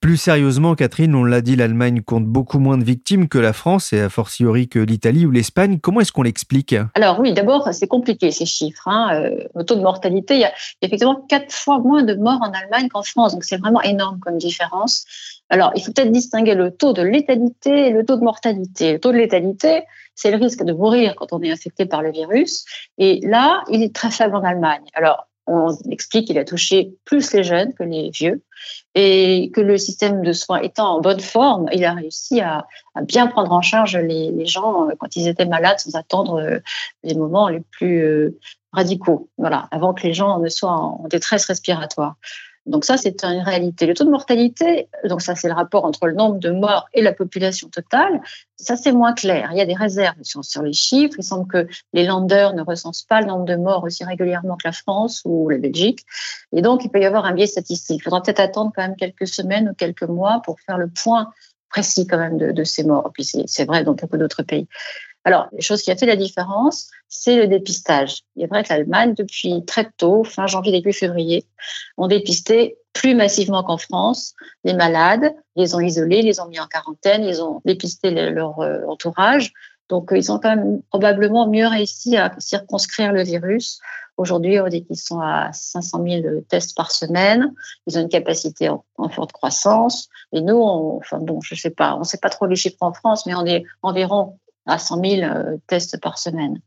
Plus 0.00 0.16
sérieusement, 0.16 0.74
Catherine, 0.74 1.14
on 1.14 1.24
l'a 1.24 1.40
dit, 1.40 1.56
l'Allemagne 1.56 2.02
compte 2.02 2.26
beaucoup 2.26 2.58
moins 2.58 2.76
de 2.76 2.84
victimes 2.84 3.28
que 3.28 3.38
la 3.38 3.52
France 3.52 3.92
et 3.92 4.00
a 4.00 4.10
fortiori 4.10 4.68
que 4.68 4.78
l'Italie 4.78 5.24
ou 5.24 5.30
l'Espagne. 5.30 5.78
Comment 5.80 6.00
est-ce 6.00 6.12
qu'on 6.12 6.22
l'explique? 6.22 6.74
Alors 6.94 7.20
oui, 7.20 7.32
d'abord, 7.32 7.68
c'est 7.72 7.88
compliqué 7.88 8.30
ces 8.30 8.44
chiffres. 8.44 8.86
Hein. 8.86 9.14
Euh, 9.14 9.44
le 9.54 9.64
taux 9.64 9.76
de 9.76 9.82
mortalité, 9.82 10.34
il 10.34 10.40
y, 10.40 10.44
a, 10.44 10.52
effectivement 10.82 11.24
quatre 11.28 11.52
fois 11.52 11.78
moins 11.78 12.02
de 12.02 12.14
morts 12.14 12.40
en 12.42 12.52
Allemagne 12.52 12.88
qu'en 12.88 13.02
France, 13.02 13.32
donc 13.32 13.44
c'est 13.44 13.56
vraiment 13.56 13.80
énorme 13.82 14.18
comme 14.20 14.36
différence. 14.36 15.06
Alors, 15.48 15.72
il 15.74 15.82
faut 15.82 15.92
peut-être 15.92 16.12
distinguer 16.12 16.54
le 16.54 16.70
taux 16.70 16.92
de 16.92 17.02
létalité 17.02 17.88
et 17.88 17.90
le 17.90 18.04
taux 18.04 18.16
de 18.16 18.24
mortalité. 18.24 18.92
Le 18.92 19.00
taux 19.00 19.12
de 19.12 19.16
létalité, 19.16 19.84
c'est 20.14 20.30
le 20.30 20.36
risque 20.36 20.64
de 20.64 20.72
mourir 20.72 21.14
quand 21.16 21.32
on 21.32 21.42
est 21.42 21.50
infecté 21.50 21.86
par 21.86 22.02
le 22.02 22.12
virus. 22.12 22.64
Et 22.98 23.20
là, 23.22 23.62
il 23.70 23.82
est 23.82 23.94
très 23.94 24.10
faible 24.10 24.36
en 24.36 24.42
Allemagne. 24.42 24.84
Alors, 24.94 25.28
on 25.46 25.76
explique 25.90 26.26
qu'il 26.26 26.38
a 26.38 26.44
touché 26.44 26.94
plus 27.04 27.32
les 27.32 27.44
jeunes 27.44 27.74
que 27.74 27.82
les 27.82 28.10
vieux 28.10 28.42
et 28.94 29.50
que 29.54 29.60
le 29.60 29.76
système 29.76 30.22
de 30.22 30.32
soins 30.32 30.60
étant 30.60 30.96
en 30.96 31.00
bonne 31.00 31.20
forme, 31.20 31.68
il 31.72 31.84
a 31.84 31.92
réussi 31.92 32.40
à, 32.40 32.66
bien 33.02 33.26
prendre 33.26 33.52
en 33.52 33.60
charge 33.60 33.96
les, 33.96 34.46
gens 34.46 34.88
euh, 34.88 34.92
quand 34.98 35.16
ils 35.16 35.28
étaient 35.28 35.46
malades 35.46 35.78
sans 35.80 35.94
attendre 35.96 36.40
euh, 36.40 36.58
les 37.02 37.14
moments 37.14 37.48
les 37.48 37.60
plus 37.60 38.02
euh, 38.02 38.38
radicaux, 38.72 39.28
voilà, 39.36 39.68
avant 39.70 39.92
que 39.94 40.02
les 40.02 40.14
gens 40.14 40.38
ne 40.38 40.48
soient 40.48 40.70
en 40.70 41.06
détresse 41.08 41.46
respiratoire. 41.46 42.16
Donc 42.66 42.84
ça, 42.84 42.96
c'est 42.96 43.24
une 43.24 43.42
réalité. 43.42 43.86
Le 43.86 43.94
taux 43.94 44.04
de 44.04 44.10
mortalité, 44.10 44.88
donc 45.04 45.20
ça, 45.20 45.34
c'est 45.34 45.48
le 45.48 45.54
rapport 45.54 45.84
entre 45.84 46.06
le 46.06 46.14
nombre 46.14 46.38
de 46.38 46.50
morts 46.50 46.88
et 46.94 47.02
la 47.02 47.12
population 47.12 47.68
totale. 47.68 48.20
Ça, 48.56 48.76
c'est 48.76 48.92
moins 48.92 49.12
clair. 49.12 49.50
Il 49.52 49.58
y 49.58 49.60
a 49.60 49.66
des 49.66 49.74
réserves 49.74 50.16
sur, 50.22 50.62
les 50.62 50.72
chiffres. 50.72 51.16
Il 51.18 51.24
semble 51.24 51.46
que 51.46 51.68
les 51.92 52.04
landers 52.04 52.54
ne 52.54 52.62
recensent 52.62 53.02
pas 53.02 53.20
le 53.20 53.26
nombre 53.26 53.44
de 53.44 53.56
morts 53.56 53.84
aussi 53.84 54.04
régulièrement 54.04 54.56
que 54.56 54.66
la 54.66 54.72
France 54.72 55.20
ou 55.24 55.50
la 55.50 55.58
Belgique. 55.58 56.00
Et 56.56 56.62
donc, 56.62 56.84
il 56.84 56.90
peut 56.90 57.00
y 57.00 57.04
avoir 57.04 57.26
un 57.26 57.32
biais 57.32 57.46
statistique. 57.46 58.00
Il 58.00 58.02
faudra 58.02 58.22
peut-être 58.22 58.40
attendre 58.40 58.72
quand 58.74 58.82
même 58.82 58.96
quelques 58.96 59.28
semaines 59.28 59.68
ou 59.68 59.74
quelques 59.74 60.08
mois 60.08 60.40
pour 60.44 60.58
faire 60.60 60.78
le 60.78 60.88
point 60.88 61.32
précis 61.68 62.06
quand 62.06 62.18
même 62.18 62.38
de, 62.38 62.64
ces 62.64 62.84
morts. 62.84 63.08
Et 63.08 63.12
puis 63.12 63.24
c'est 63.24 63.64
vrai 63.64 63.84
dans 63.84 63.94
beaucoup 63.94 64.16
d'autres 64.16 64.42
pays. 64.42 64.68
Alors, 65.24 65.48
la 65.52 65.60
chose 65.60 65.82
qui 65.82 65.90
a 65.90 65.96
fait 65.96 66.06
la 66.06 66.16
différence, 66.16 66.90
c'est 67.08 67.36
le 67.36 67.46
dépistage. 67.46 68.20
Il 68.36 68.44
est 68.44 68.46
vrai 68.46 68.62
que 68.62 68.68
l'Allemagne, 68.68 69.14
depuis 69.14 69.64
très 69.64 69.90
tôt, 69.96 70.22
fin 70.22 70.46
janvier, 70.46 70.72
début 70.72 70.92
février, 70.92 71.46
ont 71.96 72.08
dépisté 72.08 72.76
plus 72.92 73.14
massivement 73.14 73.64
qu'en 73.64 73.78
France 73.78 74.34
les 74.62 74.74
malades, 74.74 75.34
les 75.56 75.74
ont 75.74 75.80
isolés, 75.80 76.22
les 76.22 76.40
ont 76.40 76.48
mis 76.48 76.60
en 76.60 76.66
quarantaine, 76.66 77.24
ils 77.24 77.42
ont 77.42 77.60
dépisté 77.64 78.10
leur 78.10 78.60
euh, 78.60 78.84
entourage. 78.86 79.52
Donc, 79.88 80.10
ils 80.14 80.32
ont 80.32 80.38
quand 80.38 80.56
même 80.56 80.82
probablement 80.88 81.46
mieux 81.48 81.66
réussi 81.66 82.16
à 82.16 82.32
circonscrire 82.38 83.12
le 83.12 83.22
virus. 83.22 83.80
Aujourd'hui, 84.16 84.60
on 84.60 84.68
dit 84.68 84.84
qu'ils 84.84 84.96
sont 84.96 85.20
à 85.20 85.50
500 85.52 86.04
000 86.06 86.40
tests 86.48 86.76
par 86.76 86.90
semaine. 86.90 87.52
Ils 87.86 87.98
ont 87.98 88.02
une 88.02 88.08
capacité 88.08 88.68
en, 88.68 89.08
forte 89.10 89.32
croissance. 89.32 90.08
Et 90.32 90.40
nous, 90.40 90.62
enfin 90.62 91.18
bon, 91.18 91.40
je 91.42 91.54
sais 91.54 91.70
pas, 91.70 91.96
on 91.96 92.04
sait 92.04 92.18
pas 92.18 92.30
trop 92.30 92.46
les 92.46 92.56
chiffres 92.56 92.76
en 92.80 92.92
France, 92.92 93.26
mais 93.26 93.34
on 93.34 93.44
est 93.44 93.64
environ 93.82 94.38
à 94.66 94.78
100 94.78 95.00
000 95.04 95.22
euh, 95.22 95.56
tests 95.66 96.00
par 96.00 96.18
semaine. 96.18 96.60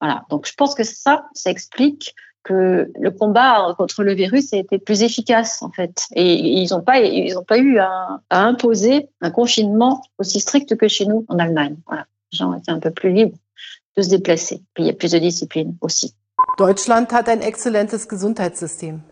Voilà. 0.00 0.24
Donc, 0.30 0.46
je 0.46 0.54
pense 0.54 0.74
que 0.74 0.84
ça, 0.84 1.26
ça 1.34 1.50
explique 1.50 2.14
que 2.44 2.92
le 3.00 3.10
combat 3.10 3.74
contre 3.76 4.04
le 4.04 4.14
virus 4.14 4.52
a 4.52 4.58
été 4.58 4.78
plus 4.78 5.02
efficace 5.02 5.62
en 5.62 5.70
fait. 5.70 6.06
Et 6.14 6.34
ils 6.34 6.70
n'ont 6.70 6.82
pas, 6.82 7.00
ils 7.00 7.34
n'ont 7.34 7.44
pas 7.44 7.58
eu 7.58 7.78
à, 7.78 8.20
imposer 8.30 9.08
un 9.20 9.30
confinement 9.30 10.02
aussi 10.18 10.40
strict 10.40 10.76
que 10.76 10.86
chez 10.86 11.06
nous 11.06 11.24
en 11.28 11.38
Allemagne. 11.38 11.76
Voilà. 11.86 12.06
Les 12.32 12.38
gens 12.38 12.54
étaient 12.54 12.70
un 12.70 12.80
peu 12.80 12.90
plus 12.90 13.12
libres 13.12 13.36
de 13.96 14.02
se 14.02 14.10
déplacer. 14.10 14.62
Puis 14.74 14.84
il 14.84 14.86
y 14.86 14.90
a 14.90 14.92
plus 14.92 15.12
de 15.12 15.18
discipline 15.18 15.76
aussi. 15.80 16.14
Deutschland 16.58 17.10
hat 17.12 17.28
ein 17.28 17.40
exzellentes 17.40 18.08
Gesundheitssystem. 18.08 19.02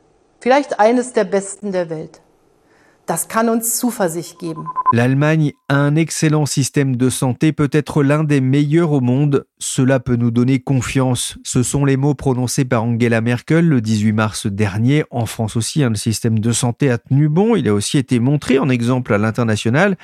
Vielleicht 0.41 0.79
eines 0.79 1.13
der 1.13 1.25
besten 1.25 1.73
der 1.73 1.89
Welt. 1.89 2.21
Das 3.07 3.27
kann 3.27 3.49
uns 3.49 3.79
Zuversicht 3.79 4.39
geben. 4.39 4.65
L'Allemagne 4.93 5.53
a 5.69 5.77
un 5.77 5.97
excellent 5.97 6.47
système 6.47 6.97
de 6.97 7.11
santé, 7.11 7.53
peut-être 7.53 8.05
l'un 8.05 8.23
des 8.23 8.41
meilleurs 8.41 8.93
au 8.93 9.01
monde. 9.01 9.45
Cela 9.59 9.99
peut 9.99 10.15
nous 10.15 10.31
donner 10.31 10.61
confiance. 10.61 11.37
Ce 11.43 11.65
sont 11.65 11.85
les 11.85 11.97
mots 11.97 12.15
prononcés 12.15 12.65
par 12.65 12.85
Angela 12.85 13.21
Merkel 13.21 13.67
le 13.67 13.81
18 13.81 14.13
mars 14.13 14.47
dernier. 14.47 15.05
En 15.11 15.27
France 15.27 15.57
aussi, 15.57 15.83
hein, 15.83 15.91
le 15.91 15.97
système 15.97 16.39
de 16.39 16.53
santé 16.53 16.91
a 16.91 16.99
tenu 16.99 17.29
bon. 17.29 17.57
Il 17.57 17.69
a 17.69 17.75
aussi 17.75 17.99
été 17.99 18.21
montré 18.21 18.61
en 18.61 18.69
exemple 18.69 19.13
à 19.13 19.19
l'international. 19.19 19.97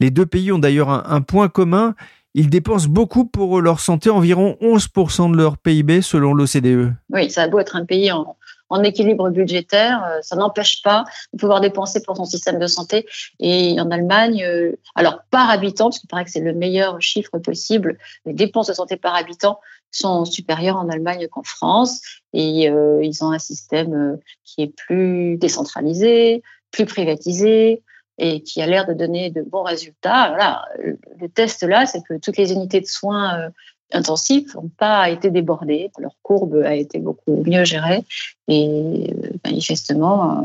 Les 0.00 0.10
deux 0.10 0.26
pays 0.26 0.50
ont 0.50 0.58
d'ailleurs 0.58 0.90
un, 0.90 1.04
un 1.06 1.20
point 1.20 1.48
commun. 1.48 1.94
Ils 2.34 2.48
dépensent 2.48 2.88
beaucoup 2.88 3.26
pour 3.26 3.60
leur 3.60 3.80
santé, 3.80 4.08
environ 4.08 4.56
11% 4.62 5.32
de 5.32 5.36
leur 5.36 5.58
PIB 5.58 6.00
selon 6.00 6.32
l'OCDE. 6.32 6.94
Oui, 7.10 7.30
ça 7.30 7.42
a 7.42 7.48
beau 7.48 7.58
être 7.58 7.76
un 7.76 7.84
pays 7.84 8.10
en, 8.10 8.36
équilibre 8.84 9.28
budgétaire. 9.28 10.02
Euh, 10.02 10.20
ça 10.22 10.34
n'empêche 10.34 10.80
pas 10.82 11.04
de 11.34 11.38
pouvoir 11.38 11.60
dépenser 11.60 12.02
pour 12.02 12.16
son 12.16 12.24
système 12.24 12.58
de 12.58 12.66
santé. 12.66 13.06
Et 13.38 13.78
en 13.78 13.90
Allemagne, 13.90 14.42
euh, 14.44 14.72
alors 14.94 15.20
par 15.30 15.50
habitant, 15.50 15.86
parce 15.86 15.98
qu'il 15.98 16.08
paraît 16.08 16.24
que 16.24 16.30
c'est 16.30 16.40
le 16.40 16.54
meilleur 16.54 17.00
chiffre 17.02 17.36
possible, 17.38 17.98
les 18.24 18.32
dépenses 18.32 18.68
de 18.68 18.72
santé 18.72 18.96
par 18.96 19.14
habitant 19.14 19.60
sont 19.90 20.24
supérieures 20.24 20.78
en 20.78 20.88
Allemagne 20.88 21.28
qu'en 21.28 21.42
France. 21.42 22.00
Et 22.32 22.70
euh, 22.70 23.04
ils 23.04 23.22
ont 23.22 23.30
un 23.30 23.38
système 23.38 24.18
qui 24.42 24.62
est 24.62 24.74
plus 24.74 25.36
décentralisé, 25.36 26.42
plus 26.70 26.86
privatisé, 26.86 27.82
et 28.18 28.42
qui 28.42 28.62
a 28.62 28.66
l'air 28.66 28.86
de 28.86 28.92
donner 28.92 29.30
de 29.30 29.42
bons 29.42 29.62
résultats. 29.62 30.28
Voilà, 30.28 30.64
le 30.78 31.28
test 31.28 31.62
là, 31.62 31.86
c'est 31.86 32.02
que 32.02 32.18
toutes 32.18 32.36
les 32.36 32.52
unités 32.52 32.80
de 32.80 32.86
soins 32.86 33.50
intensifs 33.92 34.54
n'ont 34.54 34.70
pas 34.76 35.10
été 35.10 35.30
débordés. 35.30 35.90
Leur 35.98 36.16
courbe 36.22 36.62
a 36.64 36.74
été 36.74 36.98
beaucoup 36.98 37.42
mieux 37.46 37.64
gérée 37.64 38.04
et 38.48 39.12
euh, 39.12 39.30
manifestement, 39.44 40.40
euh, 40.40 40.42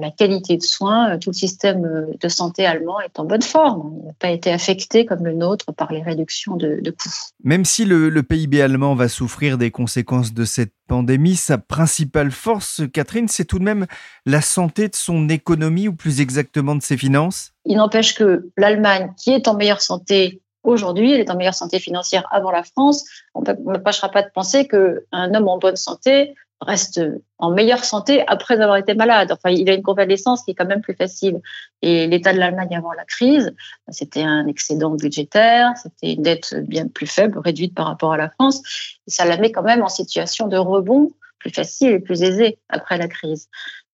la 0.00 0.10
qualité 0.10 0.56
de 0.56 0.62
soins, 0.62 1.10
euh, 1.10 1.18
tout 1.18 1.30
le 1.30 1.34
système 1.34 2.08
de 2.18 2.28
santé 2.28 2.66
allemand 2.66 3.00
est 3.00 3.18
en 3.18 3.24
bonne 3.24 3.42
forme. 3.42 3.94
Il 4.00 4.06
n'a 4.06 4.12
pas 4.18 4.30
été 4.30 4.50
affecté 4.50 5.06
comme 5.06 5.24
le 5.24 5.34
nôtre 5.34 5.72
par 5.72 5.92
les 5.92 6.02
réductions 6.02 6.56
de, 6.56 6.80
coûts. 6.90 7.10
Même 7.42 7.64
si 7.64 7.84
le, 7.84 8.08
le, 8.08 8.22
PIB 8.22 8.62
allemand 8.62 8.94
va 8.94 9.08
souffrir 9.08 9.58
des 9.58 9.70
conséquences 9.70 10.32
de 10.34 10.44
cette 10.44 10.72
pandémie, 10.86 11.36
sa 11.36 11.58
principale 11.58 12.30
force, 12.30 12.82
Catherine, 12.92 13.28
c'est 13.28 13.44
tout 13.44 13.58
de 13.58 13.64
même 13.64 13.86
la 14.26 14.40
santé 14.40 14.88
de 14.88 14.96
son 14.96 15.28
économie 15.28 15.88
ou 15.88 15.94
plus 15.94 16.20
exactement 16.20 16.74
de 16.74 16.82
ses 16.82 16.96
finances? 16.96 17.52
Il 17.64 17.76
n'empêche 17.76 18.14
que 18.14 18.50
l'Allemagne, 18.56 19.12
qui 19.16 19.30
est 19.30 19.48
en 19.48 19.54
meilleure 19.54 19.82
santé 19.82 20.40
Aujourd'hui, 20.62 21.12
elle 21.12 21.20
est 21.20 21.30
en 21.30 21.36
meilleure 21.36 21.54
santé 21.54 21.78
financière 21.78 22.26
avant 22.30 22.50
la 22.50 22.62
France. 22.62 23.04
On 23.34 23.40
ne 23.40 23.52
m'empêchera 23.64 24.10
pas 24.10 24.22
de 24.22 24.28
penser 24.34 24.68
qu'un 24.68 25.34
homme 25.34 25.48
en 25.48 25.58
bonne 25.58 25.76
santé 25.76 26.34
reste 26.60 27.00
en 27.38 27.50
meilleure 27.50 27.84
santé 27.84 28.22
après 28.26 28.60
avoir 28.60 28.76
été 28.76 28.94
malade. 28.94 29.32
Enfin, 29.32 29.50
il 29.50 29.68
a 29.70 29.74
une 29.74 29.82
convalescence 29.82 30.42
qui 30.42 30.50
est 30.50 30.54
quand 30.54 30.66
même 30.66 30.82
plus 30.82 30.94
facile. 30.94 31.40
Et 31.82 32.06
l'état 32.06 32.32
de 32.32 32.38
l'Allemagne 32.38 32.76
avant 32.76 32.92
la 32.92 33.04
crise, 33.04 33.54
c'était 33.88 34.22
un 34.22 34.46
excédent 34.46 34.90
budgétaire, 34.90 35.72
c'était 35.82 36.14
une 36.14 36.22
dette 36.22 36.54
bien 36.66 36.86
plus 36.86 37.06
faible, 37.06 37.38
réduite 37.38 37.74
par 37.74 37.86
rapport 37.86 38.12
à 38.12 38.16
la 38.16 38.28
France. 38.28 38.62
Et 39.06 39.10
ça 39.10 39.24
la 39.24 39.38
met 39.38 39.52
quand 39.52 39.62
même 39.62 39.82
en 39.82 39.88
situation 39.88 40.48
de 40.48 40.56
rebond 40.56 41.10
plus 41.38 41.50
facile 41.50 41.92
et 41.92 42.00
plus 42.00 42.22
aisé 42.22 42.58
après 42.68 42.98
la 42.98 43.08
crise. 43.08 43.48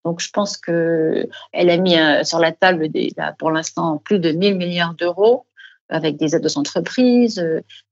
Donc 0.04 0.20
je 0.20 0.30
pense 0.30 0.56
que 0.56 1.28
elle 1.52 1.70
a 1.70 1.76
mis 1.76 1.96
sur 2.24 2.38
la 2.38 2.52
table 2.52 2.88
pour 3.38 3.50
l'instant 3.50 3.98
plus 3.98 4.18
de 4.18 4.32
1000 4.32 4.56
milliards 4.56 4.94
d'euros 4.94 5.46
avec 5.88 6.16
des 6.16 6.34
aides 6.34 6.46
aux 6.46 6.58
entreprises, 6.58 7.44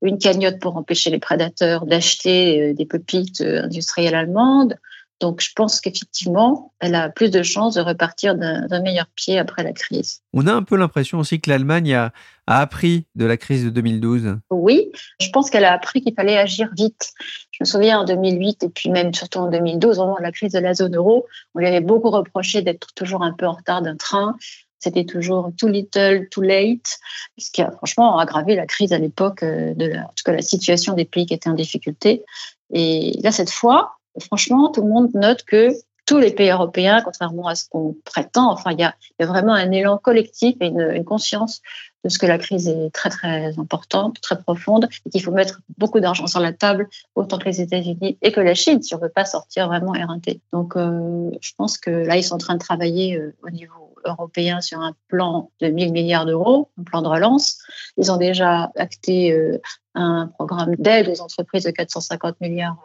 une 0.02 0.18
cagnotte 0.18 0.58
pour 0.60 0.76
empêcher 0.76 1.10
les 1.10 1.18
prédateurs 1.18 1.86
d'acheter 1.86 2.74
des 2.74 2.86
pépites 2.86 3.40
industrielles 3.40 4.14
allemandes, 4.14 4.76
donc, 5.20 5.40
je 5.40 5.50
pense 5.54 5.80
qu'effectivement, 5.80 6.74
elle 6.80 6.94
a 6.94 7.08
plus 7.08 7.30
de 7.30 7.42
chances 7.42 7.76
de 7.76 7.80
repartir 7.80 8.34
d'un 8.34 8.80
meilleur 8.82 9.06
pied 9.14 9.38
après 9.38 9.62
la 9.62 9.72
crise. 9.72 10.20
On 10.32 10.46
a 10.46 10.52
un 10.52 10.62
peu 10.62 10.76
l'impression 10.76 11.18
aussi 11.18 11.40
que 11.40 11.48
l'Allemagne 11.48 11.94
a, 11.94 12.12
appris 12.46 13.06
de 13.14 13.24
la 13.24 13.38
crise 13.38 13.64
de 13.64 13.70
2012. 13.70 14.36
Oui, 14.50 14.90
je 15.20 15.30
pense 15.30 15.48
qu'elle 15.48 15.64
a 15.64 15.72
appris 15.72 16.02
qu'il 16.02 16.12
fallait 16.14 16.36
agir 16.36 16.68
vite. 16.76 17.14
Je 17.52 17.58
me 17.60 17.64
souviens 17.64 18.00
en 18.00 18.04
2008 18.04 18.64
et 18.64 18.68
puis 18.68 18.90
même 18.90 19.14
surtout 19.14 19.38
en 19.38 19.50
2012, 19.50 19.98
au 19.98 20.02
moment 20.02 20.18
de 20.18 20.22
la 20.22 20.32
crise 20.32 20.52
de 20.52 20.58
la 20.58 20.74
zone 20.74 20.94
euro, 20.94 21.26
on 21.54 21.60
lui 21.60 21.68
avait 21.68 21.80
beaucoup 21.80 22.10
reproché 22.10 22.60
d'être 22.60 22.88
toujours 22.94 23.22
un 23.22 23.32
peu 23.32 23.46
en 23.46 23.52
retard 23.52 23.80
d'un 23.80 23.96
train. 23.96 24.36
C'était 24.84 25.06
toujours 25.06 25.50
too 25.56 25.66
little, 25.66 26.28
too 26.28 26.42
late, 26.42 26.98
ce 27.38 27.50
qui 27.50 27.62
a 27.62 27.70
franchement 27.70 28.18
aggravé 28.18 28.54
la 28.54 28.66
crise 28.66 28.92
à 28.92 28.98
l'époque, 28.98 29.42
euh, 29.42 29.72
en 29.72 30.12
tout 30.14 30.24
cas 30.26 30.32
la 30.32 30.42
situation 30.42 30.92
des 30.92 31.06
pays 31.06 31.24
qui 31.24 31.32
étaient 31.32 31.48
en 31.48 31.54
difficulté. 31.54 32.22
Et 32.70 33.18
là, 33.22 33.32
cette 33.32 33.48
fois, 33.48 33.96
franchement, 34.20 34.70
tout 34.70 34.82
le 34.82 34.88
monde 34.88 35.08
note 35.14 35.42
que 35.44 35.70
tous 36.04 36.18
les 36.18 36.32
pays 36.32 36.50
européens, 36.50 37.00
contrairement 37.02 37.48
à 37.48 37.54
ce 37.54 37.66
qu'on 37.66 37.96
prétend, 38.04 38.52
enfin, 38.52 38.72
il 38.72 38.80
y 38.80 38.84
a, 38.84 38.94
vraiment 39.26 39.54
un 39.54 39.70
élan 39.70 39.96
collectif 39.96 40.54
et 40.60 40.66
une, 40.66 41.02
conscience 41.02 41.62
de 42.04 42.10
ce 42.10 42.18
que 42.18 42.26
la 42.26 42.36
crise 42.36 42.68
est 42.68 42.90
très, 42.92 43.08
très 43.08 43.58
importante, 43.58 44.20
très 44.20 44.38
profonde, 44.38 44.86
et 45.06 45.08
qu'il 45.08 45.22
faut 45.22 45.32
mettre 45.32 45.62
beaucoup 45.78 46.00
d'argent 46.00 46.26
sur 46.26 46.40
la 46.40 46.52
table, 46.52 46.90
autant 47.14 47.38
que 47.38 47.46
les 47.46 47.62
États-Unis 47.62 48.18
et 48.20 48.32
que 48.32 48.40
la 48.40 48.54
Chine, 48.54 48.82
si 48.82 48.94
on 48.94 48.98
ne 48.98 49.04
veut 49.04 49.08
pas 49.08 49.24
sortir 49.24 49.68
vraiment 49.68 49.94
éreinté. 49.94 50.42
Donc, 50.52 50.76
euh, 50.76 51.30
je 51.40 51.52
pense 51.56 51.78
que 51.78 51.88
là, 51.88 52.18
ils 52.18 52.22
sont 52.22 52.34
en 52.34 52.38
train 52.38 52.54
de 52.54 52.58
travailler 52.58 53.16
euh, 53.16 53.34
au 53.42 53.48
niveau 53.48 53.93
européen 54.04 54.60
sur 54.60 54.80
un 54.80 54.94
plan 55.08 55.50
de 55.60 55.68
1000 55.68 55.92
milliards 55.92 56.26
d'euros, 56.26 56.70
un 56.78 56.84
plan 56.84 57.02
de 57.02 57.08
relance. 57.08 57.58
Ils 57.96 58.10
ont 58.10 58.16
déjà 58.16 58.70
acté 58.76 59.32
euh, 59.32 59.60
un 59.94 60.28
programme 60.28 60.74
d'aide 60.76 61.08
aux 61.08 61.20
entreprises 61.20 61.64
de 61.64 61.70
450 61.70 62.40
milliards 62.40 62.76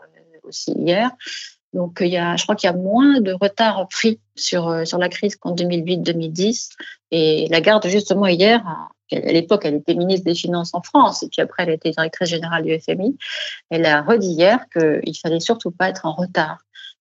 aussi 0.44 0.72
hier. 0.72 1.12
Donc, 1.74 2.00
il 2.02 2.08
y 2.08 2.18
a, 2.18 2.36
je 2.36 2.44
crois 2.44 2.56
qu'il 2.56 2.68
y 2.68 2.74
a 2.74 2.76
moins 2.76 3.22
de 3.22 3.32
retard 3.32 3.88
pris 3.90 4.20
sur, 4.36 4.68
euh, 4.70 4.86
sur 4.86 4.98
la 4.98 5.10
crise 5.10 5.36
qu'en 5.36 5.54
2008-2010. 5.54 6.70
Et 7.12 7.48
la 7.50 7.62
garde, 7.62 7.88
justement, 7.88 8.26
hier, 8.26 8.62
à 9.12 9.32
l'époque, 9.32 9.66
elle 9.66 9.76
était 9.76 9.96
ministre 9.96 10.26
des 10.26 10.36
Finances 10.36 10.74
en 10.74 10.82
France, 10.82 11.24
et 11.24 11.30
puis 11.30 11.42
après, 11.42 11.64
elle 11.64 11.72
était 11.72 11.92
directrice 11.92 12.30
générale 12.30 12.64
du 12.64 12.80
FMI. 12.80 13.18
Elle 13.70 13.86
a 13.86 14.02
redit 14.02 14.32
hier 14.32 14.66
qu'il 14.72 15.18
fallait 15.18 15.40
surtout 15.40 15.72
pas 15.72 15.90
être 15.90 16.06
en 16.06 16.14
retard 16.14 16.60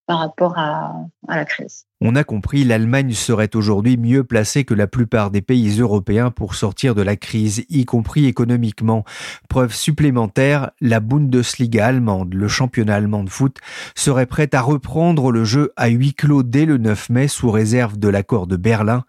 par 0.08 0.20
rapport 0.20 0.56
à, 0.56 0.94
la 1.28 1.44
crise. 1.44 1.84
On 2.00 2.16
a 2.16 2.24
compris, 2.24 2.64
l'Allemagne 2.64 3.12
serait 3.12 3.54
aujourd'hui 3.54 3.98
mieux 3.98 4.24
placée 4.24 4.64
que 4.64 4.72
la 4.72 4.86
plupart 4.86 5.30
des 5.30 5.42
pays 5.42 5.80
européens 5.80 6.30
pour 6.30 6.54
sortir 6.54 6.94
de 6.94 7.02
la 7.02 7.14
crise, 7.14 7.66
y 7.68 7.84
compris 7.84 8.24
économiquement. 8.24 9.04
Preuve 9.50 9.74
supplémentaire, 9.74 10.70
la 10.80 11.00
Bundesliga 11.00 11.84
allemande, 11.84 12.32
le 12.32 12.48
championnat 12.48 12.94
allemand 12.94 13.22
de 13.22 13.28
foot, 13.28 13.58
serait 13.94 14.24
prête 14.24 14.54
à 14.54 14.62
reprendre 14.62 15.30
le 15.30 15.44
jeu 15.44 15.74
à 15.76 15.88
huis 15.88 16.14
clos 16.14 16.42
dès 16.42 16.64
le 16.64 16.78
9 16.78 17.10
mai 17.10 17.28
sous 17.28 17.50
réserve 17.50 17.98
de 17.98 18.08
l'accord 18.08 18.46
de 18.46 18.56
Berlin. 18.56 19.04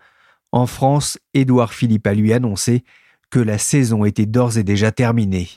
En 0.52 0.66
France, 0.66 1.18
Édouard 1.34 1.74
Philippe 1.74 2.08
a 2.08 2.14
lui 2.14 2.34
annoncé 2.34 2.84
que 3.30 3.40
la 3.40 3.58
saison 3.58 4.04
était 4.04 4.26
d'ores 4.26 4.58
et 4.58 4.64
déjà 4.64 4.92
terminée. 4.92 5.48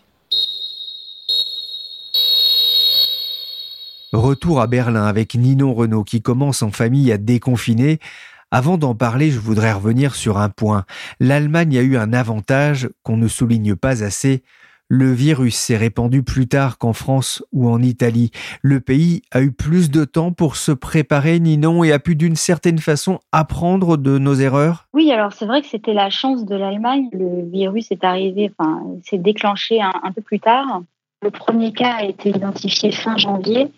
Retour 4.12 4.60
à 4.60 4.66
Berlin 4.66 5.06
avec 5.06 5.34
Ninon 5.34 5.72
Renault 5.72 6.04
qui 6.04 6.20
commence 6.20 6.62
en 6.62 6.70
famille 6.70 7.10
à 7.12 7.16
déconfiner. 7.16 7.98
Avant 8.50 8.76
d'en 8.76 8.94
parler, 8.94 9.30
je 9.30 9.38
voudrais 9.38 9.72
revenir 9.72 10.14
sur 10.14 10.36
un 10.36 10.50
point. 10.50 10.84
L'Allemagne 11.18 11.78
a 11.78 11.80
eu 11.80 11.96
un 11.96 12.12
avantage 12.12 12.90
qu'on 13.02 13.16
ne 13.16 13.26
souligne 13.26 13.74
pas 13.74 14.04
assez. 14.04 14.42
Le 14.88 15.10
virus 15.10 15.56
s'est 15.56 15.78
répandu 15.78 16.22
plus 16.22 16.46
tard 16.46 16.76
qu'en 16.76 16.92
France 16.92 17.42
ou 17.52 17.70
en 17.70 17.80
Italie. 17.80 18.30
Le 18.60 18.80
pays 18.80 19.22
a 19.30 19.40
eu 19.40 19.50
plus 19.50 19.90
de 19.90 20.04
temps 20.04 20.32
pour 20.32 20.56
se 20.56 20.72
préparer, 20.72 21.40
Ninon, 21.40 21.82
et 21.82 21.92
a 21.92 21.98
pu 21.98 22.14
d'une 22.14 22.36
certaine 22.36 22.80
façon 22.80 23.18
apprendre 23.32 23.96
de 23.96 24.18
nos 24.18 24.34
erreurs 24.34 24.88
Oui, 24.92 25.10
alors 25.10 25.32
c'est 25.32 25.46
vrai 25.46 25.62
que 25.62 25.68
c'était 25.68 25.94
la 25.94 26.10
chance 26.10 26.44
de 26.44 26.54
l'Allemagne. 26.54 27.08
Le 27.12 27.48
virus 27.50 27.90
est 27.90 28.04
arrivé, 28.04 28.52
enfin, 28.58 28.82
s'est 29.04 29.16
déclenché 29.16 29.80
un 29.80 30.12
peu 30.12 30.20
plus 30.20 30.40
tard. 30.40 30.82
Le 31.22 31.30
premier 31.30 31.72
cas 31.72 31.94
a 32.00 32.04
été 32.04 32.30
identifié 32.30 32.90
fin 32.90 33.16
janvier. 33.16 33.68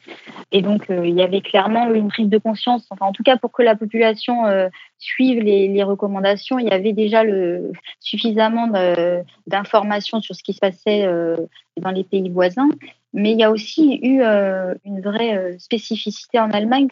Et 0.51 0.63
donc 0.63 0.89
euh, 0.91 1.07
il 1.07 1.15
y 1.15 1.23
avait 1.23 1.41
clairement 1.41 1.93
une 1.93 2.09
prise 2.09 2.29
de 2.29 2.39
conscience, 2.39 2.87
en 3.01 3.13
tout 3.13 3.23
cas 3.23 3.37
pour 3.37 3.53
que 3.53 3.63
la 3.63 3.77
population 3.77 4.47
euh, 4.47 4.69
suive 4.99 5.41
les, 5.41 5.83
recommandations, 5.83 6.59
il 6.59 6.67
y 6.67 6.71
avait 6.71 6.93
déjà 6.93 7.25
le, 7.25 7.73
suffisamment 8.01 8.69
d'informations 9.47 10.21
sur 10.21 10.35
ce 10.35 10.43
qui 10.43 10.53
se 10.53 10.61
passait 10.61 11.05
euh, 11.07 11.37
dans 11.77 11.91
les 11.91 12.05
pays 12.05 12.29
voisins. 12.31 12.69
Mais 13.17 13.31
il 13.31 13.39
y 13.39 13.45
a 13.45 13.53
aussi 13.53 14.01
eu 14.03 14.23
une 14.23 15.01
vraie 15.01 15.57
spécificité 15.61 16.41
en 16.41 16.51
Allemagne. 16.51 16.89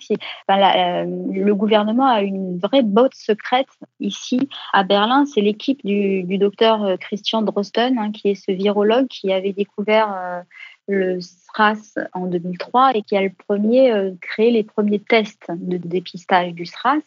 le 0.48 1.52
gouvernement 1.52 2.06
a 2.06 2.22
une 2.22 2.58
vraie 2.58 2.84
botte 2.84 3.16
secrète 3.16 3.66
ici 3.98 4.38
à 4.72 4.84
Berlin. 4.84 5.26
C'est 5.26 5.40
l'équipe 5.40 5.84
du, 5.84 6.38
docteur 6.38 6.96
Christian 7.00 7.42
Drosten, 7.42 7.98
hein, 7.98 8.12
qui 8.12 8.28
est 8.28 8.34
ce 8.36 8.52
virologue 8.52 9.08
qui 9.08 9.32
avait 9.32 9.52
découvert 9.52 10.44
le 10.92 11.20
SRAS 11.20 11.94
en 12.12 12.26
2003 12.26 12.92
et 12.94 13.02
qui 13.02 13.16
a 13.16 13.22
le 13.22 13.30
premier 13.30 13.92
euh, 13.92 14.12
créé 14.20 14.50
les 14.50 14.62
premiers 14.62 15.00
tests 15.00 15.50
de 15.50 15.76
dépistage 15.76 16.52
du 16.52 16.66
SRAS. 16.66 17.00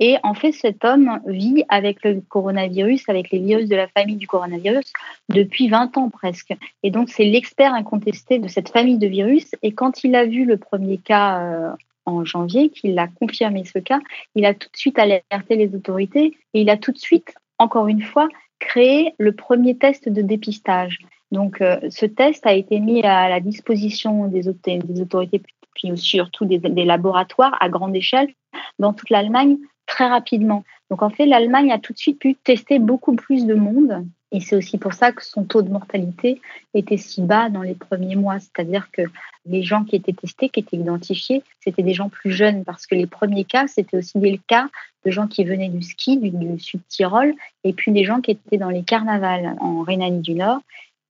Et 0.00 0.16
en 0.22 0.34
fait, 0.34 0.52
cet 0.52 0.84
homme 0.84 1.20
vit 1.26 1.64
avec 1.68 2.04
le 2.04 2.20
coronavirus, 2.20 3.08
avec 3.08 3.30
les 3.30 3.40
virus 3.40 3.68
de 3.68 3.74
la 3.76 3.88
famille 3.88 4.16
du 4.16 4.28
coronavirus, 4.28 4.92
depuis 5.28 5.68
20 5.68 5.96
ans 5.98 6.08
presque. 6.08 6.54
Et 6.82 6.90
donc, 6.90 7.08
c'est 7.08 7.24
l'expert 7.24 7.74
incontesté 7.74 8.38
de 8.38 8.46
cette 8.48 8.68
famille 8.68 8.98
de 8.98 9.08
virus. 9.08 9.50
Et 9.62 9.72
quand 9.72 10.04
il 10.04 10.14
a 10.14 10.24
vu 10.24 10.44
le 10.44 10.56
premier 10.56 10.98
cas 10.98 11.40
euh, 11.40 11.72
en 12.06 12.24
janvier, 12.24 12.70
qu'il 12.70 12.98
a 12.98 13.08
confirmé 13.08 13.64
ce 13.64 13.80
cas, 13.80 13.98
il 14.36 14.46
a 14.46 14.54
tout 14.54 14.68
de 14.72 14.76
suite 14.76 14.98
alerté 14.98 15.56
les 15.56 15.74
autorités 15.74 16.36
et 16.54 16.60
il 16.60 16.70
a 16.70 16.76
tout 16.76 16.92
de 16.92 16.98
suite, 16.98 17.34
encore 17.58 17.88
une 17.88 18.02
fois, 18.02 18.28
créé 18.60 19.14
le 19.18 19.32
premier 19.32 19.76
test 19.76 20.08
de 20.08 20.22
dépistage. 20.22 21.00
Donc, 21.32 21.60
euh, 21.60 21.78
ce 21.90 22.06
test 22.06 22.46
a 22.46 22.52
été 22.52 22.80
mis 22.80 23.02
à 23.02 23.28
la 23.28 23.40
disposition 23.40 24.26
des, 24.28 24.48
autorités, 24.48 25.42
puis 25.74 25.96
surtout 25.96 26.44
des, 26.44 26.84
laboratoires 26.84 27.56
à 27.60 27.68
grande 27.68 27.94
échelle 27.94 28.28
dans 28.78 28.92
toute 28.92 29.10
l'Allemagne 29.10 29.58
très 29.86 30.06
rapidement. 30.06 30.64
Donc, 30.90 31.02
en 31.02 31.10
fait, 31.10 31.26
l'Allemagne 31.26 31.72
a 31.72 31.78
tout 31.78 31.92
de 31.92 31.98
suite 31.98 32.18
pu 32.18 32.34
tester 32.34 32.78
beaucoup 32.78 33.14
plus 33.14 33.46
de 33.46 33.54
monde. 33.54 34.06
Et 34.30 34.40
c'est 34.40 34.56
aussi 34.56 34.76
pour 34.76 34.92
ça 34.92 35.12
que 35.12 35.24
son 35.24 35.44
taux 35.44 35.62
de 35.62 35.70
mortalité 35.70 36.40
était 36.74 36.98
si 36.98 37.22
bas 37.22 37.48
dans 37.48 37.62
les 37.62 37.74
premiers 37.74 38.16
mois. 38.16 38.38
C'est-à-dire 38.38 38.90
que 38.92 39.02
les 39.46 39.62
gens 39.62 39.84
qui 39.84 39.96
étaient 39.96 40.12
testés, 40.12 40.50
qui 40.50 40.60
étaient 40.60 40.76
identifiés, 40.76 41.42
c'était 41.60 41.82
des 41.82 41.94
gens 41.94 42.10
plus 42.10 42.32
jeunes 42.32 42.64
parce 42.64 42.86
que 42.86 42.94
les 42.94 43.06
premiers 43.06 43.44
cas, 43.44 43.66
c'était 43.66 43.96
aussi 43.96 44.18
des 44.18 44.38
cas 44.46 44.68
de 45.06 45.10
gens 45.10 45.28
qui 45.28 45.44
venaient 45.44 45.70
du 45.70 45.82
ski, 45.82 46.18
du, 46.18 46.30
du 46.30 46.58
Sud-Tyrol, 46.58 47.34
et 47.64 47.72
puis 47.72 47.92
des 47.92 48.04
gens 48.04 48.20
qui 48.20 48.32
étaient 48.32 48.58
dans 48.58 48.68
les 48.68 48.82
carnavals 48.82 49.56
en 49.60 49.80
Rhénanie 49.80 50.20
du 50.20 50.34
Nord 50.34 50.60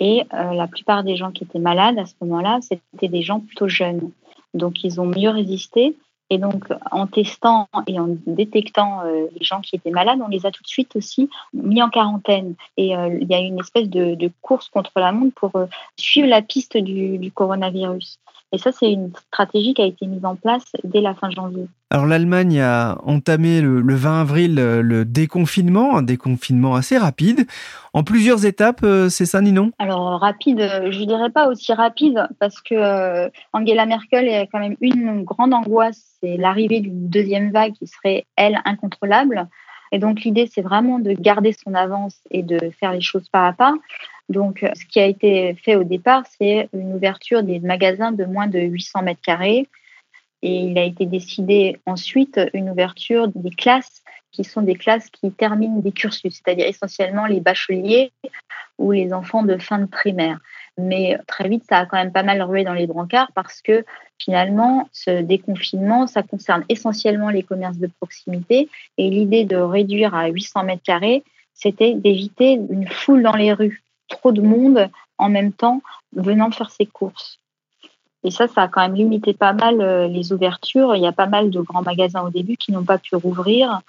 et 0.00 0.22
euh, 0.32 0.52
la 0.52 0.68
plupart 0.68 1.02
des 1.04 1.16
gens 1.16 1.32
qui 1.32 1.44
étaient 1.44 1.58
malades 1.58 1.98
à 1.98 2.06
ce 2.06 2.14
moment-là, 2.20 2.60
c'était 2.62 3.08
des 3.08 3.22
gens 3.22 3.40
plutôt 3.40 3.68
jeunes. 3.68 4.10
Donc, 4.54 4.84
ils 4.84 5.00
ont 5.00 5.06
mieux 5.06 5.30
résisté. 5.30 5.96
Et 6.30 6.36
donc, 6.36 6.66
en 6.90 7.06
testant 7.06 7.68
et 7.86 7.98
en 7.98 8.08
détectant 8.26 9.00
euh, 9.04 9.26
les 9.34 9.44
gens 9.44 9.62
qui 9.62 9.76
étaient 9.76 9.90
malades, 9.90 10.18
on 10.22 10.28
les 10.28 10.44
a 10.44 10.50
tout 10.50 10.62
de 10.62 10.68
suite 10.68 10.94
aussi 10.94 11.30
mis 11.54 11.82
en 11.82 11.88
quarantaine. 11.88 12.54
Et 12.76 12.94
euh, 12.94 13.18
il 13.20 13.28
y 13.28 13.34
a 13.34 13.38
une 13.38 13.58
espèce 13.58 13.88
de, 13.88 14.30
course 14.42 14.68
contre 14.68 14.92
la 14.96 15.10
montre 15.10 15.34
pour 15.34 15.52
suivre 15.96 16.28
la 16.28 16.42
piste 16.42 16.76
du 16.76 17.32
coronavirus. 17.32 18.18
Et 18.52 18.58
ça, 18.58 18.72
c'est 18.72 18.90
une 18.90 19.12
stratégie 19.14 19.74
qui 19.74 19.82
a 19.82 19.84
été 19.84 20.06
mise 20.06 20.24
en 20.24 20.34
place 20.34 20.64
dès 20.82 21.02
la 21.02 21.14
fin 21.14 21.30
janvier. 21.30 21.66
Alors 21.90 22.06
l'Allemagne 22.06 22.60
a 22.60 22.98
entamé 23.04 23.60
le, 23.60 23.94
20 23.94 24.20
avril 24.20 24.58
euh, 24.58 24.82
le 24.82 25.04
déconfinement, 25.04 25.96
un 25.96 26.02
déconfinement 26.02 26.74
assez 26.74 26.98
rapide, 26.98 27.46
en 27.94 28.04
plusieurs 28.04 28.44
étapes, 28.44 28.80
euh, 28.84 29.08
c'est 29.08 29.24
ça 29.24 29.40
Ninon? 29.40 29.72
Alors 29.78 30.20
rapide, 30.20 30.60
je 30.90 31.00
ne 31.00 31.04
dirais 31.04 31.30
pas 31.30 31.48
aussi 31.48 31.72
rapide, 31.72 32.26
parce 32.40 32.60
que 32.60 32.74
euh, 32.74 33.30
Angela 33.52 33.86
Merkel 33.86 34.28
a 34.28 34.46
quand 34.46 34.58
même 34.58 34.76
une 34.80 35.24
grande 35.24 35.54
angoisse, 35.54 36.18
c'est 36.22 36.36
l'arrivée 36.36 36.80
d'une 36.80 37.08
deuxième 37.08 37.52
vague 37.52 37.72
qui 37.72 37.86
serait, 37.86 38.26
elle, 38.36 38.60
incontrôlable. 38.64 39.48
Et 39.92 39.98
donc 39.98 40.20
l'idée, 40.20 40.48
c'est 40.52 40.60
vraiment 40.62 40.98
de 40.98 41.12
garder 41.12 41.52
son 41.52 41.74
avance 41.74 42.18
et 42.30 42.42
de 42.42 42.58
faire 42.78 42.92
les 42.92 43.00
choses 43.00 43.28
pas 43.30 43.48
à 43.48 43.52
pas. 43.52 43.74
Donc, 44.28 44.64
ce 44.74 44.84
qui 44.84 45.00
a 45.00 45.06
été 45.06 45.54
fait 45.54 45.76
au 45.76 45.84
départ, 45.84 46.24
c'est 46.38 46.68
une 46.74 46.94
ouverture 46.94 47.42
des 47.42 47.60
magasins 47.60 48.12
de 48.12 48.24
moins 48.24 48.46
de 48.46 48.58
800 48.58 49.02
mètres 49.02 49.22
carrés. 49.22 49.68
Et 50.42 50.54
il 50.54 50.78
a 50.78 50.84
été 50.84 51.06
décidé 51.06 51.78
ensuite 51.86 52.40
une 52.52 52.70
ouverture 52.70 53.28
des 53.28 53.50
classes 53.50 54.02
qui 54.30 54.44
sont 54.44 54.62
des 54.62 54.74
classes 54.74 55.08
qui 55.10 55.32
terminent 55.32 55.80
des 55.80 55.92
cursus, 55.92 56.34
c'est-à-dire 56.34 56.66
essentiellement 56.66 57.26
les 57.26 57.40
bacheliers 57.40 58.12
ou 58.78 58.92
les 58.92 59.12
enfants 59.12 59.42
de 59.42 59.56
fin 59.56 59.78
de 59.78 59.86
primaire. 59.86 60.38
Mais 60.76 61.18
très 61.26 61.48
vite, 61.48 61.64
ça 61.68 61.78
a 61.78 61.86
quand 61.86 61.96
même 61.96 62.12
pas 62.12 62.22
mal 62.22 62.40
roulé 62.42 62.62
dans 62.62 62.74
les 62.74 62.86
brancards 62.86 63.32
parce 63.34 63.60
que 63.62 63.84
finalement, 64.18 64.88
ce 64.92 65.22
déconfinement, 65.22 66.06
ça 66.06 66.22
concerne 66.22 66.64
essentiellement 66.68 67.30
les 67.30 67.42
commerces 67.42 67.78
de 67.78 67.88
proximité. 67.98 68.68
Et 68.96 69.10
l'idée 69.10 69.44
de 69.44 69.56
réduire 69.56 70.14
à 70.14 70.28
800 70.28 70.64
mètres 70.64 70.82
carrés, 70.84 71.24
c'était 71.54 71.94
d'éviter 71.94 72.52
une 72.52 72.86
foule 72.86 73.22
dans 73.22 73.34
les 73.34 73.52
rues, 73.52 73.82
trop 74.08 74.32
de 74.32 74.42
monde 74.42 74.88
en 75.18 75.28
même 75.28 75.52
temps 75.52 75.82
venant 76.14 76.50
faire 76.50 76.70
ses 76.70 76.86
courses. 76.86 77.38
Et 78.24 78.30
ça, 78.30 78.48
ça 78.48 78.62
a 78.62 78.68
quand 78.68 78.80
même 78.80 78.94
limité 78.94 79.32
pas 79.32 79.52
mal 79.52 79.80
euh, 79.80 80.08
les 80.08 80.32
ouvertures. 80.32 80.96
Il 80.96 81.02
y 81.02 81.06
a 81.06 81.12
pas 81.12 81.26
mal 81.26 81.50
de 81.50 81.60
grands 81.60 81.82
magasins 81.82 82.22
au 82.22 82.30
début 82.30 82.56
qui 82.56 82.72
n'ont 82.72 82.84
pas 82.84 82.98
pu 82.98 83.14
rouvrir 83.14 83.80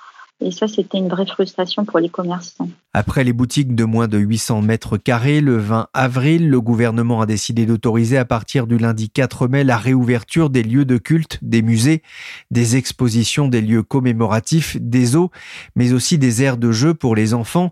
et 0.42 0.52
ça, 0.52 0.70
c'était 0.70 0.98
une 0.98 1.10
vraie 1.10 1.26
frustration 1.26 1.84
pour 1.84 2.00
les 2.00 2.08
commerçants. 2.08 2.70
Après 2.94 3.26
les 3.26 3.34
boutiques 3.34 3.76
de 3.76 3.84
moins 3.84 4.08
de 4.08 4.18
800 4.18 4.62
mètres 4.62 4.98
carrés, 4.98 5.42
le 5.42 5.58
20 5.58 5.88
avril, 5.94 6.50
le 6.50 6.62
gouvernement 6.62 7.20
a 7.20 7.26
décidé 7.26 7.66
d'autoriser 7.66 8.18
à 8.18 8.24
partir 8.24 8.66
du 8.66 8.78
lundi 8.78 9.10
4 9.10 9.50
mai 9.50 9.66
la 9.66 9.76
réouverture 9.76 10.50
des 10.50 10.64
lieux 10.64 10.86
de 10.86 10.98
culte, 10.98 11.40
des 11.42 11.62
musées, 11.62 12.04
des 12.52 12.78
expositions, 12.78 13.50
des 13.50 13.62
lieux 13.62 13.84
commémoratifs, 13.84 14.78
des 14.80 15.18
eaux, 15.18 15.30
mais 15.76 15.92
aussi 15.92 16.18
des 16.18 16.42
aires 16.42 16.58
de 16.58 16.72
jeu 16.72 16.94
pour 16.94 17.16
les 17.16 17.34
enfants. 17.34 17.72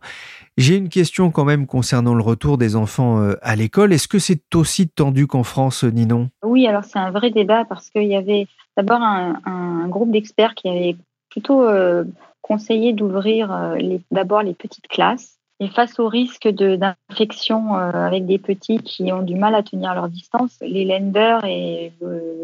J'ai 0.58 0.76
une 0.76 0.90
question 0.90 1.32
quand 1.32 1.46
même 1.46 1.68
concernant 1.68 2.16
le 2.16 2.24
retour 2.24 2.58
des 2.58 2.76
enfants 2.76 3.22
euh, 3.22 3.36
à 3.42 3.56
l'école. 3.56 3.94
Est-ce 3.94 4.08
que 4.08 4.20
c'est 4.20 4.56
aussi 4.56 4.90
tendu 4.90 5.26
qu'en 5.26 5.44
France, 5.44 5.84
Ninon? 5.84 6.30
Oui, 6.44 6.68
alors 6.68 6.84
c'est 6.84 7.00
un 7.00 7.12
vrai 7.12 7.30
débat 7.30 7.64
parce 7.64 7.90
qu'il 7.92 8.08
y 8.08 8.16
avait 8.16 8.48
d'abord 8.76 9.02
un, 9.02 9.40
un, 9.46 9.88
groupe 9.88 10.12
d'experts 10.12 10.56
qui 10.56 10.68
avait 10.68 10.98
plutôt 11.30 11.64
euh, 11.64 12.04
conseillé 12.42 12.94
d'ouvrir 12.94 13.52
euh, 13.52 13.78
d'abord 14.12 14.42
les 14.42 14.54
petites 14.54 14.88
classes. 14.88 15.36
Et 15.60 15.70
face 15.70 16.00
au 16.00 16.08
risque 16.08 16.48
d'infection 16.48 17.76
euh, 17.76 17.92
avec 17.92 18.28
des 18.28 18.38
petits 18.38 18.78
qui 18.78 19.12
ont 19.12 19.24
du 19.24 19.34
mal 19.34 19.56
à 19.56 19.64
tenir 19.64 19.96
leur 19.96 20.08
distance, 20.08 20.56
les 20.62 20.86
lenders 20.86 21.44
et 21.46 21.92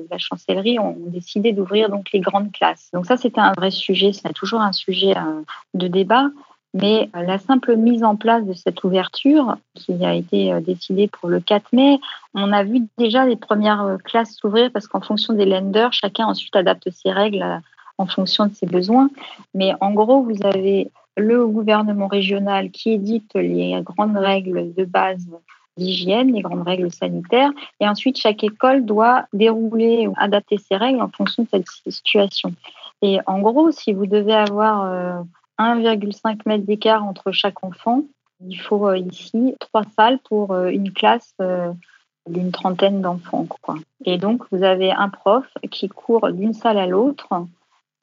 la 0.10 0.18
chancellerie 0.18 0.80
ont 0.80 0.98
décidé 0.98 1.52
d'ouvrir 1.54 1.90
donc 1.90 2.12
les 2.12 2.22
grandes 2.22 2.52
classes. 2.52 2.90
Donc 2.92 3.06
ça, 3.06 3.16
c'était 3.16 3.40
un 3.40 3.54
vrai 3.54 3.70
sujet, 3.70 4.14
c'est 4.14 4.34
toujours 4.34 4.62
un 4.62 4.72
sujet 4.72 5.16
euh, 5.16 5.42
de 5.76 5.88
débat. 5.88 6.30
Mais 6.76 7.12
la 7.14 7.38
simple 7.38 7.76
mise 7.76 8.04
en 8.04 8.16
place 8.16 8.44
de 8.46 8.54
cette 8.54 8.84
ouverture, 8.84 9.58
qui 9.76 10.04
a 10.04 10.16
été 10.16 10.60
décidée 10.62 11.08
pour 11.08 11.30
le 11.30 11.40
4 11.40 11.72
mai, 11.72 12.00
on 12.34 12.52
a 12.52 12.64
vu 12.64 12.88
déjà 12.98 13.28
les 13.28 13.36
premières 13.36 13.98
classes 14.04 14.34
s'ouvrir 14.34 14.72
parce 14.72 14.88
qu'en 14.88 15.00
fonction 15.00 15.36
des 15.36 15.46
lenders, 15.46 15.94
chacun 15.94 16.26
ensuite 16.26 16.56
adapte 16.56 16.90
ses 16.90 17.12
règles 17.12 17.62
en 17.98 18.06
fonction 18.06 18.48
de 18.48 18.54
ses 18.54 18.66
besoins. 18.66 19.10
Mais 19.54 19.74
en 19.82 19.92
gros, 19.94 20.24
vous 20.24 20.44
avez 20.44 20.92
le 21.16 21.46
gouvernement 21.48 22.08
régional 22.08 22.72
qui 22.72 22.92
édite 22.92 23.32
les 23.36 23.80
grandes 23.82 24.18
règles 24.18 24.74
de 24.74 24.86
base 24.86 25.28
d'hygiène, 25.78 26.34
les 26.34 26.42
grandes 26.42 26.64
règles 26.64 26.92
sanitaires, 26.92 27.52
et 27.80 27.88
ensuite 27.88 28.18
chaque 28.18 28.44
école 28.44 28.86
doit 28.86 29.26
dérouler 29.34 30.08
ou 30.08 30.14
adapter 30.18 30.58
ses 30.58 30.76
règles 30.76 31.02
en 31.02 31.10
fonction 31.10 31.44
de 31.44 31.50
cette 31.50 31.68
situation. 31.88 32.54
Et 33.02 33.20
en 33.26 33.40
gros, 33.40 33.72
si 33.72 33.94
vous 33.94 34.06
devez 34.06 34.34
avoir 34.34 35.24
1,5 35.60 36.32
euh, 36.32 36.36
mètre 36.46 36.66
d'écart 36.66 37.04
entre 37.04 37.32
chaque 37.32 37.64
enfant, 37.64 38.04
il 38.48 38.60
faut 38.60 38.88
euh, 38.88 38.98
ici 38.98 39.56
trois 39.60 39.84
salles 39.96 40.20
pour 40.20 40.52
euh, 40.52 40.70
une 40.70 40.92
classe 40.92 41.36
d'une 42.30 42.52
trentaine 42.52 43.02
d'enfants. 43.02 43.48
Et 44.06 44.18
donc, 44.18 44.44
vous 44.52 44.64
avez 44.64 44.92
un 44.92 45.10
prof 45.10 45.46
qui 45.70 45.90
court 45.90 46.32
d'une 46.32 46.54
salle 46.54 46.78
à 46.78 46.88
l'autre 46.88 47.28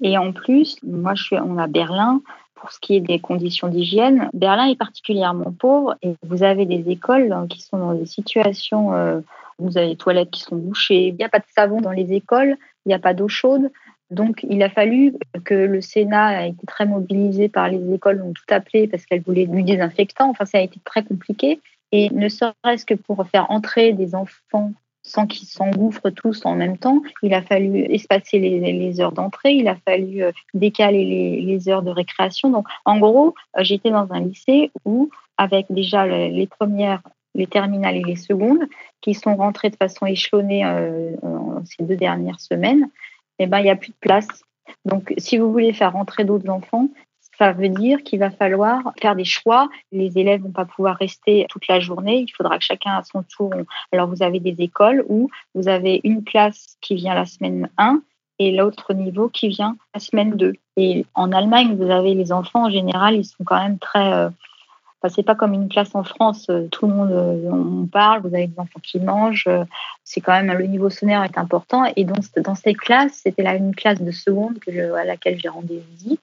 et 0.01 0.19
en 0.19 0.33
plus, 0.33 0.77
moi, 0.83 1.15
je 1.15 1.23
suis, 1.23 1.37
on 1.37 1.59
a 1.59 1.67
Berlin. 1.67 2.21
Pour 2.55 2.73
ce 2.73 2.79
qui 2.79 2.95
est 2.95 3.01
des 3.01 3.19
conditions 3.19 3.69
d'hygiène, 3.69 4.29
Berlin 4.35 4.67
est 4.67 4.77
particulièrement 4.77 5.51
pauvre 5.51 5.97
et 6.03 6.13
vous 6.23 6.43
avez 6.43 6.67
des 6.67 6.91
écoles 6.91 7.35
qui 7.49 7.63
sont 7.63 7.79
dans 7.79 7.95
des 7.95 8.05
situations, 8.05 8.93
euh, 8.93 9.21
vous 9.59 9.79
avez 9.79 9.89
des 9.89 9.97
toilettes 9.97 10.31
qui 10.31 10.43
sont 10.43 10.57
bouchées, 10.57 11.09
il 11.09 11.15
n'y 11.15 11.25
a 11.25 11.31
pas 11.31 11.39
de 11.39 11.47
savon 11.57 11.81
dans 11.81 11.91
les 11.91 12.13
écoles, 12.13 12.59
il 12.85 12.91
n'y 12.91 12.95
a 12.95 12.99
pas 12.99 13.15
d'eau 13.15 13.29
chaude. 13.29 13.71
Donc, 14.11 14.45
il 14.49 14.63
a 14.63 14.69
fallu 14.69 15.15
que 15.45 15.55
le 15.55 15.81
Sénat 15.81 16.45
ait 16.45 16.51
été 16.51 16.67
très 16.67 16.85
mobilisé 16.85 17.49
par 17.49 17.69
les 17.69 17.95
écoles, 17.95 18.21
ont 18.23 18.35
tout 18.35 18.55
appelé 18.55 18.89
parce 18.89 19.07
qu'elles 19.07 19.23
voulaient 19.23 19.47
du 19.47 19.63
désinfectant. 19.63 20.29
Enfin, 20.29 20.45
ça 20.45 20.59
a 20.59 20.61
été 20.61 20.81
très 20.85 21.03
compliqué. 21.03 21.61
Et 21.93 22.11
ne 22.11 22.29
serait-ce 22.29 22.85
que 22.85 22.95
pour 22.95 23.27
faire 23.27 23.51
entrer 23.51 23.93
des 23.93 24.15
enfants 24.15 24.73
sans 25.11 25.27
qu'ils 25.27 25.49
s'engouffrent 25.49 26.11
tous 26.11 26.45
en 26.45 26.55
même 26.55 26.79
temps. 26.79 27.03
Il 27.23 27.35
a 27.35 27.43
fallu 27.43 27.81
espacer 27.93 28.39
les, 28.39 29.01
heures 29.01 29.13
d'entrée, 29.13 29.53
il 29.53 29.69
a 29.69 29.77
fallu 29.77 30.23
euh, 30.23 30.33
décaler 30.55 31.05
les, 31.05 31.69
heures 31.69 31.83
de 31.83 31.91
récréation. 31.91 32.51
Donc, 32.51 32.67
en 32.85 32.99
gros, 32.99 33.35
euh, 33.59 33.63
j'étais 33.63 33.91
dans 33.91 34.07
un 34.11 34.21
lycée 34.21 34.71
où, 34.85 35.11
avec 35.37 35.67
déjà 35.71 36.07
les 36.07 36.47
premières, 36.47 37.03
les 37.35 37.47
terminales 37.47 37.97
et 37.97 38.05
les 38.05 38.17
secondes, 38.17 38.65
qui 39.01 39.15
sont 39.15 39.37
rentrées 39.37 39.71
de 39.71 39.77
façon 39.77 40.07
échelonnée 40.07 40.65
euh, 40.65 41.13
ces 41.65 41.85
deux 41.85 41.97
dernières 41.97 42.41
semaines, 42.41 42.89
eh 43.39 43.47
ben, 43.47 43.59
il 43.59 43.65
n'y 43.65 43.71
a 43.71 43.77
plus 43.77 43.91
de 43.91 44.01
place. 44.01 44.29
Donc, 44.85 45.13
si 45.19 45.39
vous 45.39 45.51
voulez 45.51 45.73
faire 45.73 45.93
rentrer 45.93 46.25
d'autres 46.25 46.49
enfants, 46.51 46.89
ça 47.41 47.53
veut 47.53 47.71
dire 47.71 48.03
qu'il 48.03 48.19
va 48.19 48.31
falloir 48.31 48.93
faire 49.01 49.17
des 49.17 49.25
choix. 49.25 49.71
Les 49.93 50.19
élèves 50.19 50.43
vont 50.43 50.51
pas 50.51 50.67
pouvoir 50.67 50.97
rester 50.97 51.47
toute 51.49 51.67
la 51.69 51.81
journée. 51.81 52.19
Il 52.19 52.31
faudra 52.37 52.59
que 52.59 52.65
chacun 52.65 52.99
à 52.99 53.03
son 53.03 53.23
tour. 53.23 53.55
Alors, 53.93 54.09
vous 54.09 54.23
avez 54.23 54.41
des 54.41 54.63
écoles 54.63 55.07
où 55.09 55.31
vous 55.55 55.67
avez 55.67 56.03
une 56.05 56.23
classe 56.23 56.77
qui 56.83 56.97
vient 56.97 57.15
la 57.15 57.25
semaine 57.25 57.71
1 57.79 58.03
et 58.41 58.53
l'autre 58.53 58.93
niveau 58.93 59.31
qui 59.31 59.49
vient 59.49 59.79
la 59.95 60.01
semaine 60.01 60.33
2. 60.37 60.53
Et 60.77 61.07
en 61.15 61.33
Allemagne, 61.33 61.77
vous 61.77 61.91
avez 61.91 62.13
les 62.13 62.31
enfants, 62.31 62.67
en 62.67 62.71
général, 62.71 63.17
ils 63.17 63.25
sont 63.25 63.45
quand 63.45 63.63
même 63.63 63.79
très 63.79 64.13
euh, 64.13 64.29
Enfin, 65.03 65.15
c'est 65.15 65.23
pas 65.23 65.35
comme 65.35 65.55
une 65.55 65.71
classe 65.71 65.95
en 65.95 66.05
France, 66.05 66.51
euh, 66.51 66.69
tout 66.71 66.87
le 66.87 66.93
monde 66.93 67.11
euh, 67.11 67.51
on 67.51 67.87
parle, 67.87 68.21
vous 68.21 68.35
avez 68.35 68.49
des 68.49 68.61
enfants 68.61 68.81
qui 68.83 69.01
mangent, 69.01 69.49
c'est 70.05 70.21
quand 70.21 70.33
même 70.33 70.53
le 70.53 70.67
niveau 70.67 70.91
sonore 70.91 71.25
est 71.25 71.39
important. 71.39 71.91
Et 71.97 72.05
donc 72.05 72.19
dans 72.37 72.55
ces 72.55 72.75
classes, 72.75 73.23
c'était 73.23 73.47
une 73.57 73.75
classe 73.75 74.03
de 74.03 74.11
seconde 74.11 74.59
que 74.59 74.93
à 74.93 75.05
laquelle 75.07 75.41
j'ai 75.41 75.49
rendu 75.49 75.79
visite. 75.93 76.21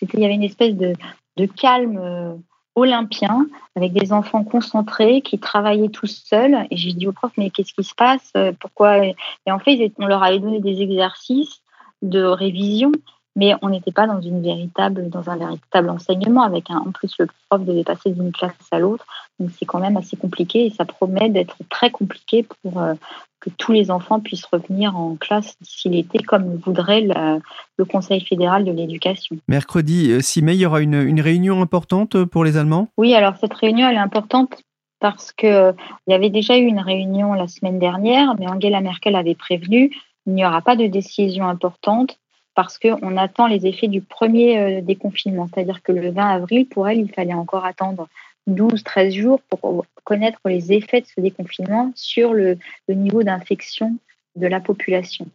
C'était 0.00 0.18
il 0.18 0.22
y 0.22 0.24
avait 0.24 0.34
une 0.34 0.42
espèce 0.42 0.74
de, 0.74 0.94
de 1.36 1.46
calme 1.46 2.42
olympien 2.74 3.46
avec 3.76 3.92
des 3.92 4.12
enfants 4.12 4.42
concentrés 4.42 5.20
qui 5.20 5.38
travaillaient 5.38 5.90
tous 5.90 6.24
seuls. 6.26 6.66
Et 6.70 6.76
j'ai 6.76 6.92
dit 6.92 7.06
au 7.06 7.12
prof 7.12 7.30
mais 7.36 7.50
qu'est-ce 7.50 7.74
qui 7.74 7.84
se 7.84 7.94
passe? 7.94 8.32
Pourquoi? 8.58 9.04
Et 9.06 9.14
en 9.46 9.58
fait 9.58 9.92
on 9.98 10.06
leur 10.06 10.22
avait 10.22 10.38
donné 10.38 10.60
des 10.60 10.80
exercices 10.80 11.62
de 12.02 12.22
révision 12.22 12.92
mais 13.36 13.54
on 13.62 13.68
n'était 13.68 13.92
pas 13.92 14.06
dans 14.06 14.20
une 14.20 14.42
véritable 14.42 15.08
dans 15.08 15.30
un 15.30 15.36
véritable 15.36 15.90
enseignement 15.90 16.42
avec 16.42 16.70
un, 16.70 16.78
en 16.78 16.90
plus 16.90 17.14
le 17.18 17.26
prof 17.48 17.64
devait 17.64 17.84
passer 17.84 18.10
d'une 18.10 18.32
classe 18.32 18.52
à 18.70 18.78
l'autre. 18.78 19.06
Donc 19.38 19.50
c'est 19.58 19.66
quand 19.66 19.78
même 19.78 19.96
assez 19.96 20.16
compliqué 20.16 20.66
et 20.66 20.70
ça 20.70 20.84
promet 20.84 21.28
d'être 21.28 21.56
très 21.68 21.90
compliqué 21.90 22.46
pour 22.62 22.80
euh, 22.80 22.94
que 23.40 23.50
tous 23.50 23.72
les 23.72 23.90
enfants 23.90 24.20
puissent 24.20 24.44
revenir 24.46 24.96
en 24.96 25.16
classe 25.16 25.56
d'ici 25.60 25.88
l'été 25.88 26.18
comme 26.18 26.56
voudrait 26.56 27.00
le 27.00 27.84
Conseil 27.86 28.20
fédéral 28.20 28.64
de 28.64 28.72
l'éducation. 28.72 29.36
Mercredi 29.48 30.22
6 30.22 30.40
euh, 30.40 30.44
mai, 30.44 30.54
il 30.54 30.60
y 30.60 30.66
aura 30.66 30.80
une, 30.80 31.00
une 31.00 31.20
réunion 31.20 31.62
importante 31.62 32.24
pour 32.24 32.44
les 32.44 32.56
Allemands? 32.56 32.88
Oui, 32.98 33.14
alors 33.14 33.36
cette 33.40 33.54
réunion 33.54 33.88
elle 33.88 33.96
est 33.96 34.00
importante 34.00 34.60
parce 34.98 35.32
que 35.32 35.46
euh, 35.46 35.72
il 36.06 36.10
y 36.10 36.14
avait 36.14 36.30
déjà 36.30 36.58
eu 36.58 36.64
une 36.64 36.80
réunion 36.80 37.32
la 37.32 37.48
semaine 37.48 37.78
dernière, 37.78 38.34
mais 38.38 38.48
Angela 38.48 38.80
Merkel 38.80 39.16
avait 39.16 39.34
prévenu 39.34 39.90
il 40.26 40.34
n'y 40.34 40.44
aura 40.44 40.60
pas 40.62 40.76
de 40.76 40.86
décision 40.86 41.48
importante 41.48 42.18
parce 42.60 42.78
qu'on 42.78 43.16
attend 43.16 43.46
les 43.46 43.66
effets 43.66 43.88
du 43.88 44.02
premier 44.02 44.58
euh, 44.58 44.80
déconfinement. 44.82 45.48
C'est-à-dire 45.48 45.82
que 45.82 45.92
le 45.92 46.10
20 46.10 46.28
avril, 46.28 46.68
pour 46.68 46.86
elle, 46.86 46.98
il 46.98 47.10
fallait 47.10 47.32
encore 47.32 47.64
attendre 47.64 48.06
12-13 48.50 49.12
jours 49.12 49.40
pour 49.48 49.86
connaître 50.04 50.40
les 50.44 50.70
effets 50.70 51.00
de 51.00 51.06
ce 51.06 51.22
déconfinement 51.22 51.90
sur 51.94 52.34
le, 52.34 52.58
niveau 52.86 53.22
d'infection 53.22 53.96
de 54.36 54.46
la 54.46 54.60
population. 54.60 55.26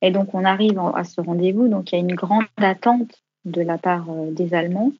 Et 0.00 0.10
donc, 0.10 0.32
on 0.32 0.42
arrive 0.42 0.80
à 0.94 1.04
ce 1.04 1.20
rendez-vous. 1.20 1.68
Donc, 1.68 1.92
il 1.92 1.96
y 1.96 1.98
a 1.98 2.00
une 2.00 2.14
grande 2.14 2.46
attente 2.56 3.12
de 3.44 3.60
la 3.60 3.76
part 3.76 4.06
euh, 4.08 4.30
des 4.30 4.54
Allemands, 4.54 4.92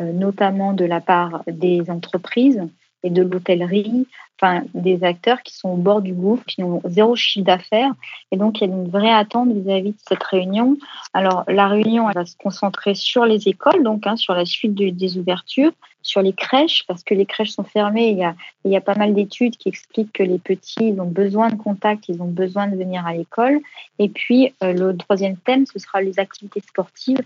euh, 0.00 0.12
notamment 0.12 0.72
de 0.72 0.86
la 0.86 1.02
part 1.02 1.42
des 1.46 1.90
entreprises 1.90 2.62
et 3.02 3.10
de 3.10 3.22
l'hôtellerie, 3.22 4.06
enfin 4.40 4.62
des 4.74 5.04
acteurs 5.04 5.42
qui 5.42 5.54
sont 5.54 5.70
au 5.70 5.76
bord 5.76 6.02
du 6.02 6.12
gouffre, 6.12 6.44
qui 6.46 6.62
ont 6.62 6.80
zéro 6.86 7.16
chiffre 7.16 7.44
d'affaires. 7.44 7.92
Et 8.30 8.36
donc, 8.36 8.60
il 8.60 8.68
y 8.68 8.72
a 8.72 8.74
une 8.74 8.88
vraie 8.88 9.12
attente 9.12 9.52
vis-à-vis 9.52 9.92
de 9.92 9.98
cette 10.08 10.22
réunion. 10.22 10.76
Alors, 11.12 11.44
la 11.48 11.68
réunion, 11.68 12.08
elle 12.08 12.14
va 12.14 12.26
se 12.26 12.36
concentrer 12.36 12.94
sur 12.94 13.26
les 13.26 13.48
écoles, 13.48 13.82
donc 13.82 14.06
hein, 14.06 14.16
sur 14.16 14.34
la 14.34 14.46
suite 14.46 14.74
des 14.74 15.18
ouvertures, 15.18 15.72
sur 16.02 16.22
les 16.22 16.32
crèches, 16.32 16.84
parce 16.86 17.02
que 17.04 17.14
les 17.14 17.26
crèches 17.26 17.50
sont 17.50 17.64
fermées. 17.64 18.08
Il 18.08 18.18
y 18.18 18.24
a, 18.24 18.34
il 18.64 18.70
y 18.70 18.76
a 18.76 18.80
pas 18.80 18.94
mal 18.94 19.14
d'études 19.14 19.56
qui 19.56 19.68
expliquent 19.68 20.12
que 20.12 20.22
les 20.22 20.38
petits 20.38 20.88
ils 20.88 21.00
ont 21.00 21.06
besoin 21.06 21.50
de 21.50 21.56
contact, 21.56 22.08
ils 22.08 22.22
ont 22.22 22.28
besoin 22.28 22.66
de 22.66 22.76
venir 22.76 23.06
à 23.06 23.12
l'école. 23.12 23.60
Et 23.98 24.08
puis, 24.08 24.54
euh, 24.62 24.72
le 24.72 24.96
troisième 24.96 25.36
thème, 25.36 25.66
ce 25.66 25.78
sera 25.78 26.00
les 26.00 26.18
activités 26.18 26.60
sportives. 26.60 27.20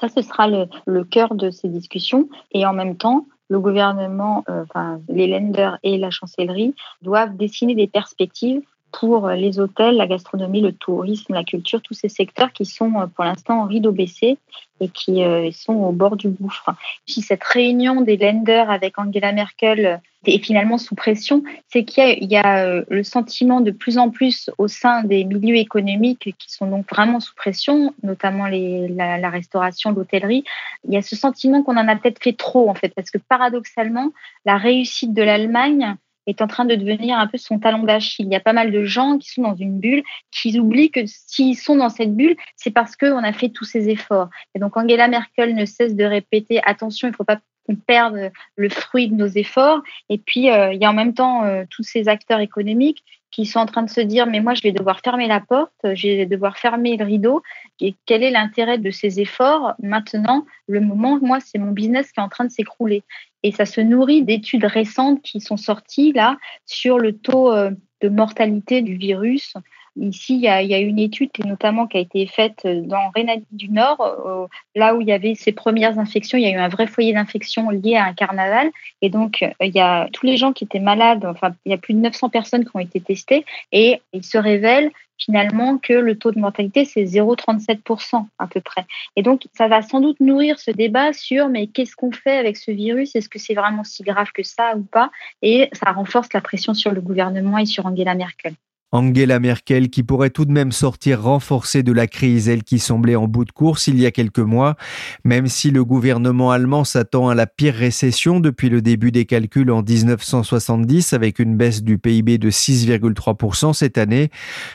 Ça, 0.00 0.08
ce 0.08 0.22
sera 0.22 0.46
le, 0.46 0.66
le 0.86 1.04
cœur 1.04 1.34
de 1.34 1.50
ces 1.50 1.68
discussions. 1.68 2.28
Et 2.52 2.64
en 2.64 2.72
même 2.72 2.96
temps, 2.96 3.26
le 3.50 3.58
gouvernement, 3.58 4.44
euh, 4.48 4.62
enfin, 4.62 5.00
les 5.08 5.26
lenders 5.26 5.78
et 5.82 5.98
la 5.98 6.10
chancellerie 6.10 6.74
doivent 7.02 7.36
dessiner 7.36 7.74
des 7.74 7.88
perspectives 7.88 8.62
pour 8.92 9.28
les 9.28 9.58
hôtels, 9.58 9.96
la 9.96 10.06
gastronomie, 10.06 10.60
le 10.60 10.72
tourisme, 10.72 11.34
la 11.34 11.44
culture, 11.44 11.80
tous 11.82 11.94
ces 11.94 12.08
secteurs 12.08 12.52
qui 12.52 12.64
sont 12.64 12.90
pour 13.14 13.24
l'instant 13.24 13.62
en 13.62 13.64
rideau 13.64 13.92
baissé 13.92 14.38
et 14.80 14.88
qui 14.88 15.22
sont 15.52 15.74
au 15.74 15.92
bord 15.92 16.16
du 16.16 16.28
gouffre. 16.30 16.70
Si 17.06 17.20
cette 17.20 17.44
réunion 17.44 18.00
des 18.00 18.16
lenders 18.16 18.70
avec 18.70 18.98
Angela 18.98 19.32
Merkel 19.32 20.00
est 20.26 20.44
finalement 20.44 20.78
sous 20.78 20.94
pression, 20.94 21.42
c'est 21.68 21.84
qu'il 21.84 22.24
y, 22.24 22.36
a, 22.36 22.82
le 22.88 23.02
sentiment 23.02 23.60
de 23.60 23.70
plus 23.70 23.98
en 23.98 24.10
plus 24.10 24.50
au 24.58 24.68
sein 24.68 25.02
des 25.04 25.24
milieux 25.24 25.56
économiques 25.56 26.34
qui 26.38 26.50
sont 26.50 26.66
donc 26.66 26.88
vraiment 26.90 27.20
sous 27.20 27.34
pression, 27.34 27.94
notamment 28.02 28.46
la, 28.46 29.18
la 29.18 29.30
restauration, 29.30 29.92
l'hôtellerie. 29.92 30.44
Il 30.86 30.94
y 30.94 30.96
a 30.96 31.02
ce 31.02 31.16
sentiment 31.16 31.62
qu'on 31.62 31.76
en 31.76 31.88
a 31.88 31.96
peut-être 31.96 32.22
fait 32.22 32.36
trop 32.36 32.68
en 32.68 32.74
fait, 32.74 32.92
parce 32.94 33.10
que 33.10 33.18
paradoxalement, 33.18 34.10
la 34.44 34.56
réussite 34.56 35.14
de 35.14 35.22
l'Allemagne 35.22 35.96
est 36.26 36.42
en 36.42 36.46
train 36.46 36.64
de 36.64 36.74
devenir 36.74 37.18
un 37.18 37.26
peu 37.26 37.38
son 37.38 37.58
talon 37.58 37.82
d'Achille. 37.82 38.26
Il 38.26 38.32
y 38.32 38.36
a 38.36 38.40
pas 38.40 38.52
mal 38.52 38.70
de 38.70 38.84
gens 38.84 39.18
qui 39.18 39.30
sont 39.30 39.42
dans 39.42 39.54
une 39.54 39.78
bulle, 39.78 40.02
qui 40.30 40.58
oublient 40.58 40.90
que 40.90 41.00
s'ils 41.06 41.56
sont 41.56 41.76
dans 41.76 41.88
cette 41.88 42.14
bulle, 42.14 42.36
c'est 42.56 42.70
parce 42.70 42.96
qu'on 42.96 43.24
a 43.24 43.32
fait 43.32 43.48
tous 43.48 43.64
ces 43.64 43.88
efforts. 43.88 44.28
Et 44.54 44.58
donc 44.58 44.76
Angela 44.76 45.08
Merkel 45.08 45.54
ne 45.54 45.64
cesse 45.64 45.94
de 45.94 46.04
répéter 46.04 46.60
attention, 46.64 47.08
il 47.08 47.12
ne 47.12 47.16
faut 47.16 47.24
pas 47.24 47.38
qu'on 47.66 47.76
perde 47.76 48.30
le 48.56 48.68
fruit 48.68 49.08
de 49.08 49.14
nos 49.14 49.26
efforts. 49.26 49.82
Et 50.08 50.18
puis, 50.18 50.50
euh, 50.50 50.72
il 50.72 50.80
y 50.80 50.84
a 50.84 50.90
en 50.90 50.94
même 50.94 51.14
temps 51.14 51.44
euh, 51.44 51.64
tous 51.70 51.82
ces 51.82 52.08
acteurs 52.08 52.40
économiques 52.40 53.04
qui 53.30 53.46
sont 53.46 53.60
en 53.60 53.66
train 53.66 53.82
de 53.82 53.90
se 53.90 54.00
dire 54.00 54.26
mais 54.26 54.40
moi 54.40 54.54
je 54.54 54.62
vais 54.62 54.72
devoir 54.72 55.00
fermer 55.00 55.28
la 55.28 55.40
porte, 55.40 55.72
je 55.84 56.08
vais 56.08 56.26
devoir 56.26 56.58
fermer 56.58 56.96
le 56.96 57.04
rideau. 57.04 57.42
Et 57.80 57.94
quel 58.06 58.22
est 58.22 58.30
l'intérêt 58.30 58.78
de 58.78 58.90
ces 58.90 59.20
efforts 59.20 59.74
maintenant? 59.82 60.44
Le 60.66 60.80
moment, 60.80 61.18
moi, 61.22 61.38
c'est 61.40 61.58
mon 61.58 61.70
business 61.70 62.10
qui 62.12 62.20
est 62.20 62.22
en 62.22 62.28
train 62.28 62.44
de 62.44 62.50
s'écrouler. 62.50 63.02
Et 63.42 63.52
ça 63.52 63.64
se 63.64 63.80
nourrit 63.80 64.22
d'études 64.22 64.64
récentes 64.64 65.22
qui 65.22 65.40
sont 65.40 65.56
sorties 65.56 66.12
là 66.12 66.38
sur 66.66 66.98
le 66.98 67.16
taux 67.16 67.52
euh, 67.52 67.70
de 68.00 68.08
mortalité 68.08 68.82
du 68.82 68.96
virus 68.96 69.54
Ici, 69.96 70.34
il 70.36 70.42
y, 70.42 70.48
a, 70.48 70.78
une 70.78 70.98
étude, 70.98 71.30
notamment 71.44 71.86
qui 71.86 71.96
a 71.96 72.00
été 72.00 72.26
faite 72.26 72.64
dans 72.64 73.10
Rhénanie 73.14 73.46
du 73.50 73.68
Nord, 73.70 74.00
euh, 74.00 74.46
là 74.74 74.94
où 74.94 75.00
il 75.00 75.08
y 75.08 75.12
avait 75.12 75.34
ces 75.34 75.52
premières 75.52 75.98
infections. 75.98 76.38
Il 76.38 76.42
y 76.42 76.46
a 76.46 76.50
eu 76.50 76.58
un 76.58 76.68
vrai 76.68 76.86
foyer 76.86 77.12
d'infection 77.12 77.70
lié 77.70 77.96
à 77.96 78.04
un 78.04 78.14
carnaval. 78.14 78.70
Et 79.02 79.10
donc, 79.10 79.42
euh, 79.42 79.50
il 79.60 79.74
y 79.74 79.80
a 79.80 80.08
tous 80.12 80.26
les 80.26 80.36
gens 80.36 80.52
qui 80.52 80.64
étaient 80.64 80.78
malades, 80.78 81.24
enfin, 81.24 81.54
il 81.64 81.70
y 81.70 81.74
a 81.74 81.78
plus 81.78 81.94
de 81.94 82.00
900 82.00 82.28
personnes 82.28 82.64
qui 82.64 82.70
ont 82.74 82.80
été 82.80 83.00
testées, 83.00 83.44
et 83.72 84.00
il 84.12 84.24
se 84.24 84.38
révèle 84.38 84.90
finalement 85.18 85.78
que 85.78 85.92
le 85.92 86.16
taux 86.16 86.30
de 86.30 86.38
mortalité, 86.38 86.84
c'est 86.84 87.04
0,37% 87.04 88.26
à 88.38 88.46
peu 88.46 88.60
près. 88.60 88.86
Et 89.16 89.22
donc, 89.22 89.46
ça 89.52 89.68
va 89.68 89.82
sans 89.82 90.00
doute 90.00 90.20
nourrir 90.20 90.58
ce 90.58 90.70
débat 90.70 91.12
sur 91.12 91.48
mais 91.48 91.66
qu'est-ce 91.66 91.94
qu'on 91.94 92.12
fait 92.12 92.38
avec 92.38 92.56
ce 92.56 92.70
virus? 92.70 93.14
Est-ce 93.14 93.28
que 93.28 93.38
c'est 93.38 93.54
vraiment 93.54 93.84
si 93.84 94.02
grave 94.02 94.30
que 94.32 94.42
ça 94.42 94.76
ou 94.76 94.82
pas? 94.82 95.10
Et 95.42 95.68
ça 95.72 95.92
renforce 95.92 96.32
la 96.32 96.40
pression 96.40 96.74
sur 96.74 96.92
le 96.92 97.00
gouvernement 97.00 97.58
et 97.58 97.66
sur 97.66 97.86
Angela 97.86 98.14
Merkel. 98.14 98.54
Angela 98.92 99.38
Merkel 99.38 99.88
qui 99.88 100.02
pourrait 100.02 100.30
tout 100.30 100.44
de 100.44 100.52
même 100.52 100.72
sortir 100.72 101.22
renforcée 101.22 101.82
de 101.82 101.92
la 101.92 102.08
crise, 102.08 102.48
elle 102.48 102.64
qui 102.64 102.80
semblait 102.80 103.14
en 103.14 103.28
bout 103.28 103.44
de 103.44 103.52
course 103.52 103.86
il 103.86 104.00
y 104.00 104.06
a 104.06 104.10
quelques 104.10 104.40
mois, 104.40 104.76
même 105.24 105.46
si 105.46 105.70
le 105.70 105.84
gouvernement 105.84 106.50
allemand 106.50 106.84
s'attend 106.84 107.28
à 107.28 107.36
la 107.36 107.46
pire 107.46 107.74
récession 107.74 108.40
depuis 108.40 108.68
le 108.68 108.82
début 108.82 109.12
des 109.12 109.26
calculs 109.26 109.70
en 109.70 109.82
1970 109.82 111.12
avec 111.12 111.38
une 111.38 111.56
baisse 111.56 111.82
du 111.82 111.98
PIB 111.98 112.38
de 112.38 112.50
6,3% 112.50 113.74
cette 113.74 113.96
année. 113.96 114.30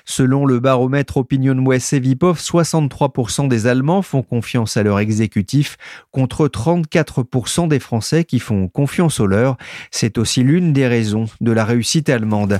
Selon 0.05 0.45
le 0.45 0.59
baromètre 0.59 1.17
Opinion 1.17 1.57
West 1.65 1.91
Evipov, 1.91 2.39
63% 2.39 3.49
des 3.49 3.67
Allemands 3.67 4.01
font 4.01 4.23
confiance 4.23 4.77
à 4.77 4.83
leur 4.83 4.99
exécutif 4.99 5.77
contre 6.11 6.47
34% 6.47 7.67
des 7.67 7.79
Français 7.79 8.23
qui 8.23 8.39
font 8.39 8.69
confiance 8.69 9.19
au 9.19 9.27
leur. 9.27 9.57
C'est 9.91 10.17
aussi 10.17 10.43
l'une 10.43 10.71
des 10.71 10.87
raisons 10.87 11.25
de 11.41 11.51
la 11.51 11.65
réussite 11.65 12.09
allemande. 12.09 12.57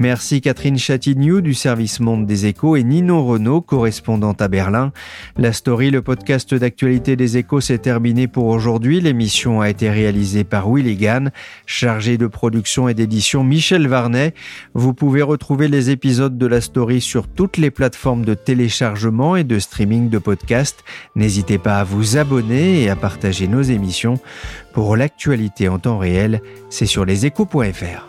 Merci 0.00 0.40
Catherine 0.40 0.78
Chatignou 0.78 1.42
du 1.42 1.52
service 1.52 2.00
Monde 2.00 2.24
des 2.24 2.46
Échos 2.46 2.74
et 2.74 2.84
Nino 2.84 3.22
Renault, 3.22 3.60
correspondante 3.60 4.40
à 4.40 4.48
Berlin. 4.48 4.92
La 5.36 5.52
story, 5.52 5.90
le 5.90 6.00
podcast 6.00 6.54
d'actualité 6.54 7.16
des 7.16 7.36
Échos, 7.36 7.60
s'est 7.60 7.76
terminé 7.76 8.26
pour 8.26 8.46
aujourd'hui. 8.46 9.02
L'émission 9.02 9.60
a 9.60 9.68
été 9.68 9.90
réalisée 9.90 10.42
par 10.42 10.72
Willy 10.72 10.96
Gann, 10.96 11.32
chargé 11.66 12.16
de 12.16 12.26
production 12.26 12.88
et 12.88 12.94
d'édition 12.94 13.44
Michel 13.44 13.88
Varnet. 13.88 14.32
Vous 14.72 14.94
pouvez 14.94 15.20
retrouver 15.20 15.68
les 15.68 15.90
épisodes 15.90 16.38
de 16.38 16.46
la 16.46 16.62
story 16.62 17.02
sur 17.02 17.28
toutes 17.28 17.58
les 17.58 17.70
plateformes 17.70 18.24
de 18.24 18.32
téléchargement 18.32 19.36
et 19.36 19.44
de 19.44 19.58
streaming 19.58 20.08
de 20.08 20.16
podcasts. 20.16 20.82
N'hésitez 21.14 21.58
pas 21.58 21.78
à 21.78 21.84
vous 21.84 22.16
abonner 22.16 22.84
et 22.84 22.88
à 22.88 22.96
partager 22.96 23.48
nos 23.48 23.60
émissions. 23.60 24.18
Pour 24.72 24.96
l'actualité 24.96 25.68
en 25.68 25.78
temps 25.78 25.98
réel, 25.98 26.40
c'est 26.70 26.86
sur 26.86 27.04
leséchos.fr. 27.04 28.08